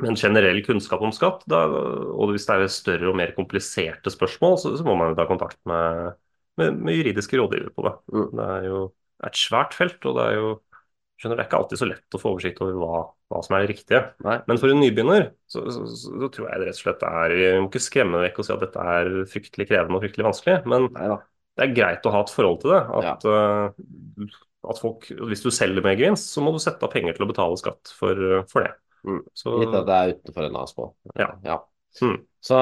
men 0.00 0.16
generell 0.16 0.62
kunnskap 0.64 1.04
om 1.04 1.12
skatt, 1.12 1.44
da, 1.46 1.60
og 1.68 2.32
hvis 2.32 2.48
det 2.48 2.56
er 2.56 2.72
større 2.72 3.10
og 3.12 3.18
mer 3.20 3.34
kompliserte 3.36 4.10
spørsmål, 4.10 4.56
så, 4.62 4.72
så 4.80 4.86
må 4.86 4.96
man 4.96 5.12
jo 5.12 5.18
ta 5.20 5.28
kontakt 5.28 5.60
med, 5.68 6.16
med, 6.60 6.78
med 6.78 6.98
juridiske 6.98 7.40
rådgivere 7.40 7.74
på 7.74 7.86
det. 7.86 7.94
Mm. 8.14 8.28
Det 8.30 8.46
er 8.56 8.68
jo 8.68 8.84
et 9.24 9.40
svært 9.40 9.76
felt, 9.76 10.00
og 10.08 10.18
det 10.18 10.28
er 10.28 10.38
jo 10.38 10.54
skjønner, 11.20 11.38
det 11.38 11.44
er 11.44 11.48
ikke 11.48 11.60
alltid 11.60 11.80
så 11.80 11.88
lett 11.88 12.16
å 12.16 12.20
få 12.20 12.32
oversikt 12.34 12.62
over 12.64 12.78
hva, 12.80 13.02
hva 13.30 13.42
som 13.44 13.56
er 13.56 13.64
det 13.64 13.70
riktige. 13.72 14.00
Nei. 14.26 14.38
Men 14.48 14.60
for 14.60 14.72
en 14.72 14.80
nybegynner 14.82 15.28
så, 15.50 15.62
så, 15.72 15.84
så, 15.90 16.14
så 16.22 16.30
tror 16.34 16.48
jeg 16.50 16.60
det 16.60 16.68
rett 16.68 16.80
og 16.80 16.82
slett 16.82 17.04
er 17.08 17.36
Vi 17.38 17.52
må 17.62 17.68
ikke 17.70 17.84
skremme 17.84 18.22
vekk 18.24 18.40
og 18.40 18.48
si 18.48 18.54
at 18.54 18.64
dette 18.64 18.88
er 18.94 19.12
fryktelig 19.30 19.68
krevende 19.70 19.98
og 19.98 20.04
fryktelig 20.04 20.28
vanskelig, 20.28 20.56
men 20.70 20.88
Neida. 20.96 21.20
det 21.54 21.66
er 21.66 21.76
greit 21.78 22.08
å 22.08 22.14
ha 22.14 22.24
et 22.24 22.34
forhold 22.34 22.60
til 22.64 22.74
det. 22.74 22.82
At, 23.00 23.28
eh, 23.30 24.38
at 24.74 24.82
folk, 24.82 25.08
Hvis 25.30 25.44
du 25.44 25.50
selger 25.54 25.86
med 25.86 26.00
gevinst, 26.00 26.32
så 26.34 26.44
må 26.44 26.54
du 26.54 26.60
sette 26.62 26.84
av 26.86 26.92
penger 26.92 27.16
til 27.16 27.26
å 27.26 27.30
betale 27.30 27.60
skatt 27.60 27.94
for, 27.94 28.44
for 28.50 28.66
det. 28.66 28.74
Mm. 29.04 29.22
Så, 29.36 29.58
Gitt 29.60 29.76
at 29.76 29.88
det 29.88 29.96
er 29.96 30.14
utenfor 30.16 30.48
en 30.48 30.62
ASK. 30.62 30.84
Ja. 31.20 31.58
Mm. 32.02 32.22
Så 32.44 32.56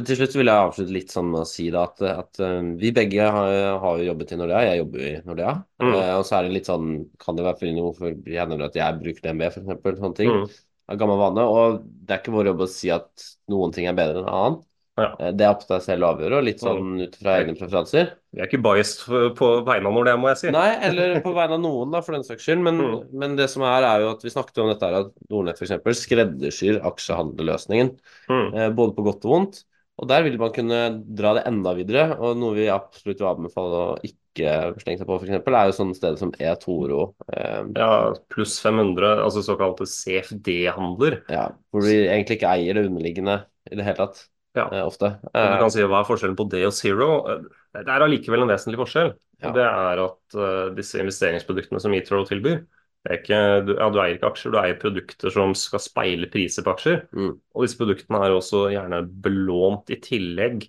til 0.00 0.16
slutt 0.16 0.34
vil 0.38 0.48
jeg 0.48 0.64
avslutte 0.66 0.94
litt 0.94 1.10
sånn 1.12 1.26
med 1.28 1.42
å 1.42 1.48
si 1.48 1.66
da 1.72 1.82
at, 1.84 2.00
at 2.08 2.38
eh, 2.40 2.68
vi 2.80 2.92
begge 2.96 3.26
har, 3.34 3.56
har 3.82 3.98
jo 4.00 4.06
jobbet 4.06 4.32
i 4.32 4.38
Nordea. 4.40 4.62
Jeg 4.64 4.78
jobber 4.80 5.02
jo 5.02 5.10
i 5.10 5.18
Nordea. 5.28 5.52
Mm. 5.82 5.90
Eh, 5.90 6.12
og 6.14 6.22
så 6.24 6.38
er 6.38 6.46
det 6.46 6.54
litt 6.54 6.70
sånn 6.70 6.94
Kan 7.20 7.36
det 7.36 7.44
være 7.44 7.60
fordi 7.60 7.84
hvorfor 7.84 8.14
hender 8.30 8.62
det 8.62 8.70
at 8.70 8.78
jeg 8.80 9.02
bruker 9.02 9.26
DNB, 9.26 9.44
eksempel. 9.50 9.98
Sånne 10.00 10.18
ting. 10.22 10.32
Mm. 10.32 10.46
Av 10.88 11.02
gammel 11.02 11.20
vane. 11.20 11.44
Og 11.52 11.82
det 11.84 12.16
er 12.16 12.22
ikke 12.22 12.36
vår 12.38 12.50
jobb 12.52 12.64
å 12.64 12.70
si 12.78 12.92
at 12.94 13.26
noen 13.52 13.76
ting 13.76 13.90
er 13.90 13.98
bedre 13.98 14.24
enn 14.24 14.32
annen. 14.32 14.58
Ja. 14.96 15.10
Eh, 15.20 15.32
Det 15.36 15.44
er 15.44 15.50
opp 15.52 15.60
til 15.60 15.74
deg 15.76 15.82
selv 15.84 16.06
å 16.06 16.10
avgjøre, 16.14 16.38
og 16.38 16.44
litt 16.46 16.60
sånn 16.64 17.02
ut 17.02 17.16
fra 17.20 17.34
egne 17.42 17.54
preferanser. 17.58 18.10
Vi 18.32 18.40
er 18.40 18.48
ikke 18.48 18.62
biased 18.64 19.04
på 19.36 19.50
vegne 19.66 19.86
av 19.90 19.92
Nordea, 19.96 20.16
må 20.16 20.28
jeg 20.32 20.38
si. 20.40 20.50
Nei, 20.50 20.70
eller 20.88 21.20
på 21.24 21.34
vegne 21.36 21.58
av 21.58 21.60
noen, 21.60 21.90
da, 21.92 22.00
for 22.00 22.12
den 22.16 22.24
saks 22.24 22.42
skyld. 22.44 22.62
Men, 22.64 22.78
Mm. 22.78 23.04
men 23.12 23.36
det 23.36 23.48
som 23.50 23.62
er, 23.62 23.82
er 23.84 24.00
jo 24.04 24.10
at 24.14 24.22
vi 24.24 24.30
snakket 24.32 24.58
om 24.64 24.68
dette 24.72 24.82
her, 24.88 25.00
at 25.04 25.12
Nordnett 25.30 25.60
f.eks. 25.60 26.00
skreddersyr 26.06 26.80
aksjehandelløsningen. 26.82 27.96
Mm. 28.28 28.54
eh, 28.54 28.70
både 28.70 28.94
på 28.96 29.04
godt 29.04 29.24
og 29.24 29.32
vondt. 29.36 29.64
Og 29.98 30.08
der 30.08 30.22
vil 30.24 30.36
man 30.38 30.52
kunne 30.52 30.80
dra 31.16 31.32
det 31.38 31.46
enda 31.48 31.72
videre. 31.74 32.18
Og 32.20 32.36
noe 32.36 32.52
vi 32.54 32.66
absolutt 32.68 33.18
vil 33.20 33.30
anbefale 33.30 33.78
å 33.80 33.98
ikke 34.04 34.76
slenge 34.82 34.98
seg 35.00 35.06
på, 35.08 35.16
f.eks., 35.16 35.30
er 35.48 35.70
jo 35.70 35.76
sånne 35.78 35.96
steder 35.96 36.18
som 36.20 36.32
eToro. 36.36 37.14
Eh, 37.32 37.62
Ja, 37.74 38.12
pluss 38.28 38.58
500, 38.60 39.22
altså 39.24 39.40
såkalte 39.44 39.86
CFD-handler. 39.88 41.22
ja, 41.30 41.48
hvor 41.72 41.82
vi 41.82 42.06
egentlig 42.06 42.38
ikke 42.40 42.52
eier 42.52 42.74
det 42.74 42.86
underliggende 42.90 43.44
i 43.72 43.76
det 43.76 43.84
hele 43.84 43.96
tatt. 43.96 44.26
Ja. 44.56 44.66
Eh, 44.72 44.82
ofte. 44.86 45.12
Og 45.22 45.32
Du 45.36 45.38
Eh, 45.40 45.58
kan 45.60 45.70
si 45.70 45.82
hva 45.84 46.00
er 46.00 46.08
forskjellen 46.08 46.36
på 46.38 46.48
det 46.50 46.64
og 46.66 46.72
zero? 46.72 47.10
Eh, 47.28 47.42
Det 47.76 47.88
er 47.92 48.00
allikevel 48.06 48.42
en 48.42 48.48
vesentlig 48.48 48.78
forskjell. 48.80 49.12
Ja. 49.42 49.50
Det 49.52 49.62
er 49.68 50.00
at 50.06 50.34
eh, 50.34 50.74
disse 50.74 50.98
investeringsproduktene 51.02 51.80
som 51.80 51.92
eToro 51.92 52.24
tilbyr, 52.24 52.62
det 53.06 53.20
ikke, 53.20 53.40
du, 53.66 53.74
ja, 53.76 53.90
du 53.92 53.98
eier 54.00 54.16
ikke 54.16 54.30
aksjer, 54.32 54.50
du 54.50 54.58
eier 54.58 54.78
produkter 54.80 55.30
som 55.30 55.52
skal 55.54 55.78
speile 55.84 56.26
priser 56.32 56.64
på 56.66 56.72
aksjer. 56.72 57.02
Mm. 57.12 57.34
Og 57.54 57.62
disse 57.66 57.76
produktene 57.78 58.22
er 58.24 58.32
også 58.34 58.64
gjerne 58.72 59.02
belånt 59.22 59.92
i 59.94 60.00
tillegg 60.02 60.66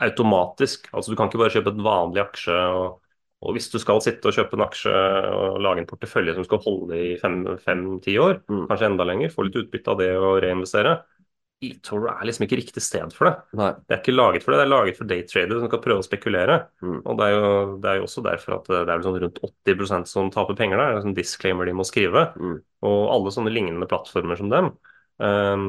automatisk. 0.00 0.88
Altså 0.94 1.10
Du 1.10 1.16
kan 1.18 1.28
ikke 1.28 1.40
bare 1.42 1.54
kjøpe 1.56 1.72
en 1.74 1.82
vanlig 1.86 2.22
aksje. 2.28 2.58
og 2.74 3.00
og 3.42 3.54
hvis 3.56 3.70
du 3.72 3.78
skal 3.80 4.02
sitte 4.04 4.28
og 4.28 4.34
kjøpe 4.36 4.52
en 4.52 4.66
aksje 4.66 4.90
og 5.32 5.62
lage 5.64 5.80
en 5.80 5.86
portefølje 5.88 6.34
som 6.36 6.44
skal 6.44 6.58
holde 6.60 6.92
i 6.92 7.16
fem-ti 7.16 8.18
år, 8.20 8.42
Mm. 8.44 8.66
kanskje 8.68 8.84
enda 8.90 9.02
lenger, 9.08 9.30
få 9.32 9.44
litt 9.46 9.56
utbytte 9.56 9.88
av 9.88 9.96
det 9.96 10.10
og 10.14 10.42
reinvestere, 10.44 11.00
eToro 11.60 12.08
er 12.08 12.24
liksom 12.24 12.46
ikke 12.46 12.58
riktig 12.60 12.82
sted 12.82 13.12
for 13.12 13.28
det. 13.28 13.32
nei. 13.58 13.68
Det 13.84 13.94
er 13.94 14.00
ikke 14.00 14.14
laget 14.14 14.44
for 14.44 14.54
det, 14.54 14.60
det 14.60 14.64
er 14.64 14.72
laget 14.72 14.96
for 14.96 15.10
daytradere 15.10 15.60
som 15.60 15.68
skal 15.68 15.82
prøve 15.84 16.02
å 16.02 16.06
spekulere. 16.06 16.56
Mm. 16.80 16.98
Og 17.02 17.18
det 17.20 17.26
er, 17.26 17.34
jo, 17.34 17.50
det 17.82 17.90
er 17.90 17.98
jo 18.00 18.06
også 18.06 18.24
derfor 18.24 18.56
at 18.56 18.70
det 18.70 18.80
er 18.94 19.04
sånn 19.04 19.18
rundt 19.24 19.40
80% 19.44 20.10
som 20.10 20.32
taper 20.32 20.56
penger 20.58 20.80
der. 20.80 20.94
Det 20.94 21.00
er 21.02 21.06
sånn 21.06 21.18
disclaimer 21.18 21.68
de 21.68 21.76
må 21.76 21.86
skrive. 21.88 22.24
Mm. 22.40 22.56
Og 22.88 23.00
alle 23.12 23.34
sånne 23.36 23.52
lignende 23.52 23.90
plattformer 23.90 24.40
som 24.40 24.52
dem, 24.52 24.72
um, 25.20 25.68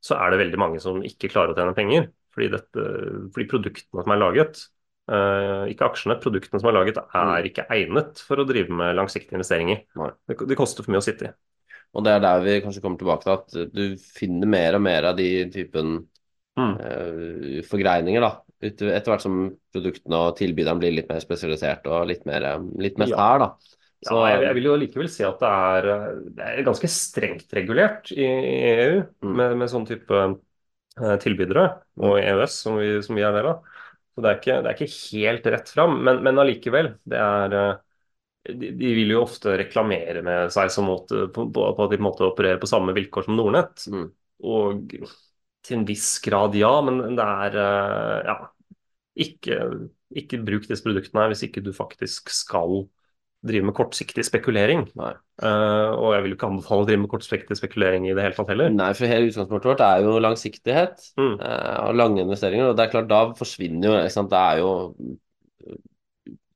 så 0.00 0.16
er 0.16 0.32
det 0.32 0.42
veldig 0.44 0.62
mange 0.62 0.82
som 0.82 1.02
ikke 1.04 1.32
klarer 1.32 1.54
å 1.54 1.58
tjene 1.58 1.76
penger. 1.76 2.10
Fordi, 2.30 2.52
dette, 2.52 2.88
fordi 3.34 3.50
produktene 3.50 4.06
som 4.06 4.14
er 4.14 4.22
laget, 4.22 4.64
uh, 5.10 5.66
ikke 5.72 5.90
aksjene, 5.90 6.20
produktene 6.22 6.62
som 6.62 6.70
er 6.70 6.78
laget, 6.78 7.02
er 7.02 7.50
ikke 7.50 7.66
egnet 7.74 8.22
for 8.22 8.38
å 8.38 8.46
drive 8.46 8.70
med 8.78 8.94
langsiktige 8.94 9.40
investeringer. 9.40 9.82
Mm. 9.98 10.14
Det, 10.30 10.38
det 10.54 10.58
koster 10.60 10.86
for 10.86 10.94
mye 10.94 11.02
å 11.02 11.08
sitte 11.10 11.32
i. 11.32 11.38
Og 11.90 12.04
det 12.06 12.12
er 12.14 12.22
der 12.22 12.44
vi 12.44 12.60
kanskje 12.62 12.82
kommer 12.84 13.00
tilbake 13.00 13.26
til 13.26 13.34
at 13.34 13.74
du 13.74 13.84
finner 13.98 14.50
mer 14.50 14.78
og 14.78 14.84
mer 14.84 15.10
av 15.10 15.16
de 15.18 15.28
typen 15.50 15.96
Mm. 16.58 16.76
uh, 16.76 17.60
forgreininger, 17.70 18.22
da. 18.24 18.30
Etter 18.60 19.08
hvert 19.08 19.22
som 19.24 19.36
produktene 19.72 20.18
og 20.20 20.34
tilbyderne 20.36 20.82
blir 20.82 20.92
litt 20.92 21.08
mer 21.08 21.22
spesialisert 21.24 21.86
og 21.88 22.10
litt 22.10 22.26
mer, 22.28 22.44
eh, 22.44 22.66
litt 22.84 22.98
mer 23.00 23.08
Ja. 23.08 23.16
fær, 23.16 23.38
da. 23.40 23.48
Ja, 24.04 24.16
jeg, 24.28 24.42
jeg 24.44 24.56
vil 24.58 24.66
jo 24.68 24.74
likevel 24.80 25.08
si 25.12 25.24
at 25.24 25.40
det 25.40 25.48
er, 25.48 25.88
det 26.36 26.44
er 26.44 26.62
ganske 26.66 26.88
strengt 26.92 27.54
regulert 27.56 28.12
i, 28.12 28.24
i 28.26 28.54
EU 28.74 29.00
Mm. 29.24 29.32
med, 29.36 29.56
med 29.62 29.72
sånn 29.72 29.86
type 29.88 30.20
eh, 30.20 31.16
tilbydere, 31.24 31.64
og 32.04 32.18
EØS 32.20 32.58
som 32.66 32.76
vi, 32.80 32.90
som 33.04 33.16
vi 33.16 33.24
er 33.24 33.32
del 33.38 33.48
av. 33.54 33.64
Så 34.12 34.24
det 34.24 34.30
er 34.30 34.40
ikke, 34.40 34.58
det 34.60 34.70
er 34.70 34.76
ikke 34.76 34.94
helt 35.16 35.50
rett 35.56 35.72
fram, 35.72 35.96
men, 36.04 36.20
men 36.26 36.40
allikevel. 36.42 36.94
Det 37.08 37.20
er 37.20 37.56
de, 38.48 38.70
de 38.72 38.92
vil 38.96 39.12
jo 39.12 39.24
ofte 39.24 39.56
reklamere 39.60 40.22
med 40.24 40.52
seg 40.54 40.70
som 40.72 40.88
måte, 40.88 41.26
på, 41.34 41.48
på, 41.52 41.66
at 41.74 41.92
de 41.92 42.00
måte 42.02 42.24
opererer 42.28 42.60
på 42.62 42.70
samme 42.70 42.94
vilkår 42.96 43.26
som 43.26 43.36
Nordnett. 43.36 43.84
Mm. 43.92 44.06
Og 44.50 44.94
til 45.66 45.76
en 45.76 45.84
viss 45.88 46.14
grad, 46.24 46.56
ja, 46.56 46.72
men 46.86 47.02
det 47.18 47.26
er 47.26 47.60
eh, 47.66 48.30
Ja. 48.30 48.40
Ikke, 49.20 49.56
ikke 50.16 50.38
bruk 50.46 50.64
disse 50.70 50.84
produktene 50.86 51.24
her 51.24 51.32
hvis 51.32 51.42
ikke 51.44 51.60
du 51.60 51.74
faktisk 51.76 52.30
skal 52.32 52.86
drive 53.44 53.66
med 53.66 53.74
kortsiktig 53.76 54.22
spekulering. 54.24 54.86
Eh, 54.96 55.90
og 55.92 56.14
jeg 56.14 56.22
vil 56.22 56.32
jo 56.32 56.36
ikke 56.38 56.48
anbefale 56.48 56.84
å 56.84 56.88
drive 56.88 57.02
med 57.02 57.10
kortsiktig 57.12 57.56
spekulering 57.58 58.06
i 58.08 58.14
det 58.16 58.24
hele 58.24 58.36
tatt 58.36 58.52
heller. 58.52 58.70
Nei, 58.72 58.90
for 58.96 59.10
hele 59.10 59.28
utgangspunktet 59.28 59.70
vårt 59.72 59.84
er 59.84 60.04
jo 60.06 60.14
langsiktighet 60.22 61.10
Mm. 61.20 61.34
uh, 61.40 61.76
og 61.88 61.98
lange 61.98 62.22
investeringer. 62.24 62.70
Og 62.70 62.78
det 62.78 62.86
er 62.86 62.94
klart, 62.94 63.10
da 63.10 63.20
forsvinner 63.36 63.90
jo 63.90 63.96
ikke 63.98 64.14
sant? 64.14 64.32
Det 64.32 64.40
er 64.40 64.62
jo 64.62 64.72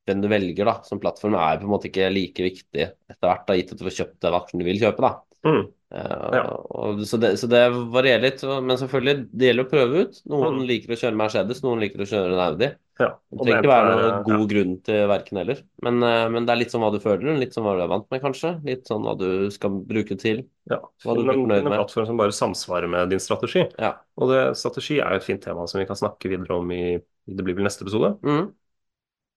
Den 0.06 0.20
du 0.20 0.28
velger 0.28 0.68
da, 0.68 0.78
som 0.84 1.00
plattform, 1.00 1.34
er 1.40 1.60
på 1.62 1.64
en 1.68 1.72
måte 1.72 1.88
ikke 1.88 2.10
like 2.12 2.44
viktig 2.44 2.82
etter 2.90 3.24
hvert, 3.24 3.46
da, 3.48 3.56
gitt 3.56 3.72
at 3.72 3.80
du 3.80 3.86
får 3.86 3.98
kjøpt 4.02 4.20
den 4.26 4.36
aksjen 4.36 4.60
du 4.60 4.66
vil 4.68 4.82
kjøpe. 4.82 5.00
da. 5.00 5.14
Mm. 5.44 5.64
Eh, 5.94 6.30
Ja. 6.34 6.42
og, 6.74 7.00
så, 7.06 7.16
det, 7.20 7.36
så 7.38 7.46
det 7.48 7.62
varierer 7.92 8.22
litt. 8.26 8.42
Men 8.42 8.76
selvfølgelig, 8.80 9.28
det 9.32 9.50
gjelder 9.50 9.64
å 9.66 9.70
prøve 9.70 10.00
ut. 10.04 10.22
Noen 10.28 10.58
Mm. 10.60 10.66
liker 10.68 10.92
å 10.94 10.98
kjøre 11.00 11.16
Mercedes, 11.20 11.62
noen 11.64 11.80
liker 11.84 12.02
å 12.04 12.08
kjøre 12.08 12.32
en 12.34 12.42
Audi. 12.48 12.70
Ja. 13.00 13.08
Det 13.30 13.38
trenger 13.42 13.58
ikke 13.64 13.70
være 13.72 13.94
noen 13.94 14.24
god 14.24 14.40
ja. 14.40 14.48
grunn 14.52 14.74
til 14.86 15.08
verken 15.10 15.38
heller. 15.40 15.62
Men, 15.82 16.02
eh, 16.06 16.28
men 16.30 16.46
det 16.46 16.52
er 16.54 16.60
litt 16.60 16.70
sånn 16.74 16.84
hva 16.84 16.92
du 16.94 17.00
føler, 17.02 17.38
litt 17.40 17.54
sånn 17.56 17.64
hva 17.66 17.74
du 17.78 17.82
er 17.84 17.90
vant 17.90 18.06
med, 18.10 18.22
kanskje. 18.22 18.52
Litt 18.68 18.84
sånn 18.90 19.02
hva 19.02 19.16
du 19.18 19.50
skal 19.50 19.80
bruke 19.88 20.18
til. 20.20 20.44
Ja. 20.70 20.80
Finn 21.02 21.30
en, 21.30 21.50
en 21.50 21.72
plattform 21.72 22.06
som 22.06 22.20
bare 22.20 22.32
samsvarer 22.36 22.88
med 22.90 23.10
din 23.10 23.22
strategi. 23.22 23.64
Ja. 23.78 23.94
Og 24.20 24.30
det, 24.30 24.42
strategi 24.60 25.00
er 25.00 25.16
jo 25.16 25.22
et 25.22 25.26
fint 25.26 25.42
tema 25.42 25.66
som 25.66 25.80
vi 25.80 25.86
kan 25.90 25.98
snakke 25.98 26.30
videre 26.30 26.60
om 26.60 26.70
i 26.74 26.84
det 27.24 27.42
blir 27.44 27.56
vel 27.56 27.64
neste 27.64 27.82
episode. 27.86 28.14
Mm. 28.22 28.52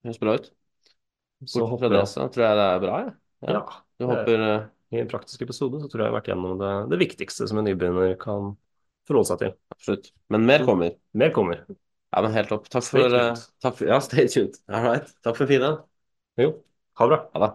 Høres 0.06 0.20
bra 0.22 0.38
ut. 0.38 0.52
Så 1.46 1.62
Bortsett 1.62 1.80
fra 1.80 1.88
jeg 1.90 1.94
det, 1.94 2.06
så 2.10 2.28
tror 2.34 2.44
jeg 2.48 2.58
det 2.58 2.68
er 2.68 2.80
bra. 2.84 3.00
jeg. 3.04 3.14
ja. 3.48 3.54
Ja. 3.54 3.62
Du 3.98 4.06
håper 4.10 4.44
eh, 4.48 4.64
I 4.94 5.02
en 5.02 5.10
praktisk 5.12 5.42
episode 5.46 5.82
så 5.82 5.90
tror 5.90 6.02
jeg 6.02 6.08
jeg 6.08 6.14
har 6.14 6.18
vært 6.20 6.30
gjennom 6.32 6.58
det, 6.62 6.72
det 6.94 7.00
viktigste 7.02 7.48
som 7.50 7.60
en 7.60 7.66
nybegynner 7.68 8.16
kan 8.22 8.54
forholde 9.08 9.30
seg 9.32 9.42
til. 9.44 9.54
Absolutt. 9.76 10.12
Men 10.34 10.46
mer 10.48 10.66
kommer. 10.68 10.96
Mer 11.18 11.34
kommer. 11.36 11.64
Ja, 11.68 12.22
men 12.24 12.32
helt 12.34 12.50
topp. 12.50 12.70
Takk 12.72 12.86
Stay 12.88 13.04
for, 13.04 13.10
tuned. 13.14 13.38
eh, 13.38 13.48
takk 13.64 13.78
for 13.80 13.88
Ja, 13.92 14.00
stay 14.04 14.28
tuned. 14.32 14.58
All 14.70 14.86
right. 14.88 15.10
Takk 15.24 15.38
for 15.40 15.50
fina. 15.50 15.74
Jo, 16.40 16.54
ha 16.98 17.08
det 17.08 17.16
bra. 17.16 17.20
Ha 17.34 17.44
det. 17.46 17.52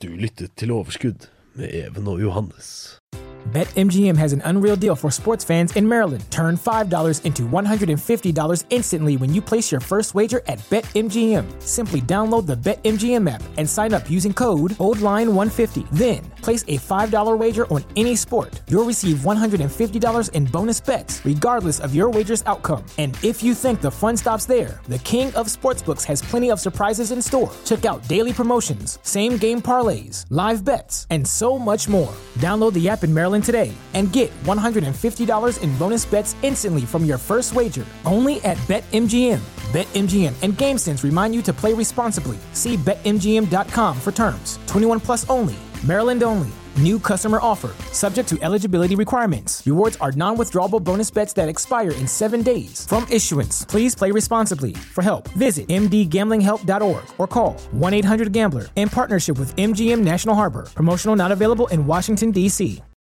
Du 0.00 0.08
lyttet 0.16 0.54
til 0.56 0.70
Overskudd 0.72 1.26
med 1.58 1.70
Even 1.74 2.06
og 2.08 2.20
Johannes. 2.22 2.99
BetMGM 3.48 4.16
has 4.18 4.34
an 4.34 4.42
unreal 4.44 4.76
deal 4.76 4.94
for 4.94 5.10
sports 5.10 5.44
fans 5.44 5.74
in 5.74 5.88
Maryland. 5.88 6.24
Turn 6.30 6.56
$5 6.56 7.24
into 7.24 7.42
$150 7.44 8.64
instantly 8.70 9.16
when 9.16 9.32
you 9.32 9.40
place 9.40 9.72
your 9.72 9.80
first 9.80 10.14
wager 10.14 10.42
at 10.46 10.58
BetMGM. 10.70 11.62
Simply 11.62 12.02
download 12.02 12.44
the 12.44 12.54
BetMGM 12.54 13.28
app 13.28 13.42
and 13.56 13.66
sign 13.66 13.94
up 13.94 14.10
using 14.10 14.34
code 14.34 14.72
OldLine150. 14.72 15.88
Then, 15.90 16.29
place 16.42 16.62
a 16.68 16.78
$5 16.78 17.38
wager 17.38 17.66
on 17.68 17.84
any 17.96 18.16
sport. 18.16 18.60
You'll 18.68 18.84
receive 18.84 19.18
$150 19.18 20.32
in 20.32 20.44
bonus 20.46 20.80
bets, 20.80 21.24
regardless 21.24 21.80
of 21.80 21.94
your 21.94 22.10
wager's 22.10 22.42
outcome. 22.46 22.84
And 22.98 23.18
if 23.22 23.42
you 23.42 23.54
think 23.54 23.80
the 23.80 23.90
fun 23.90 24.16
stops 24.16 24.46
there, 24.46 24.80
the 24.88 24.98
King 25.00 25.34
of 25.34 25.48
Sportsbooks 25.48 26.04
has 26.04 26.22
plenty 26.22 26.50
of 26.50 26.60
surprises 26.60 27.10
in 27.10 27.20
store. 27.22 27.52
Check 27.64 27.84
out 27.84 28.06
daily 28.08 28.32
promotions, 28.32 28.98
same 29.02 29.36
game 29.36 29.60
parlays, 29.60 30.26
live 30.30 30.64
bets, 30.64 31.06
and 31.10 31.26
so 31.26 31.58
much 31.58 31.88
more. 31.88 32.12
Download 32.34 32.72
the 32.72 32.88
app 32.88 33.04
in 33.04 33.12
Maryland 33.12 33.44
today 33.44 33.72
and 33.94 34.12
get 34.12 34.30
$150 34.44 35.62
in 35.62 35.78
bonus 35.78 36.06
bets 36.06 36.36
instantly 36.42 36.82
from 36.82 37.04
your 37.04 37.18
first 37.18 37.54
wager 37.54 37.86
only 38.04 38.40
at 38.42 38.56
BetMGM. 38.68 39.40
BetMGM 39.72 40.34
and 40.42 40.54
GameSense 40.54 41.04
remind 41.04 41.32
you 41.32 41.42
to 41.42 41.52
play 41.52 41.72
responsibly. 41.74 42.38
See 42.52 42.76
BetMGM.com 42.76 44.00
for 44.00 44.10
terms. 44.10 44.58
21 44.66 44.98
plus 45.00 45.28
only. 45.30 45.54
Maryland 45.84 46.22
only. 46.22 46.48
New 46.76 46.98
customer 46.98 47.38
offer. 47.42 47.74
Subject 47.92 48.28
to 48.28 48.38
eligibility 48.42 48.96
requirements. 48.96 49.62
Rewards 49.66 49.96
are 49.98 50.12
non 50.12 50.36
withdrawable 50.36 50.82
bonus 50.82 51.10
bets 51.10 51.32
that 51.34 51.48
expire 51.48 51.90
in 51.92 52.06
seven 52.06 52.42
days. 52.42 52.86
From 52.86 53.06
issuance, 53.10 53.64
please 53.64 53.94
play 53.94 54.10
responsibly. 54.10 54.72
For 54.72 55.02
help, 55.02 55.28
visit 55.30 55.68
mdgamblinghelp.org 55.68 57.04
or 57.18 57.26
call 57.26 57.54
1 57.72 57.94
800 57.94 58.32
Gambler 58.32 58.66
in 58.76 58.88
partnership 58.88 59.38
with 59.38 59.54
MGM 59.56 60.00
National 60.00 60.34
Harbor. 60.34 60.66
Promotional 60.74 61.16
not 61.16 61.32
available 61.32 61.66
in 61.68 61.86
Washington, 61.86 62.30
D.C. 62.30 62.82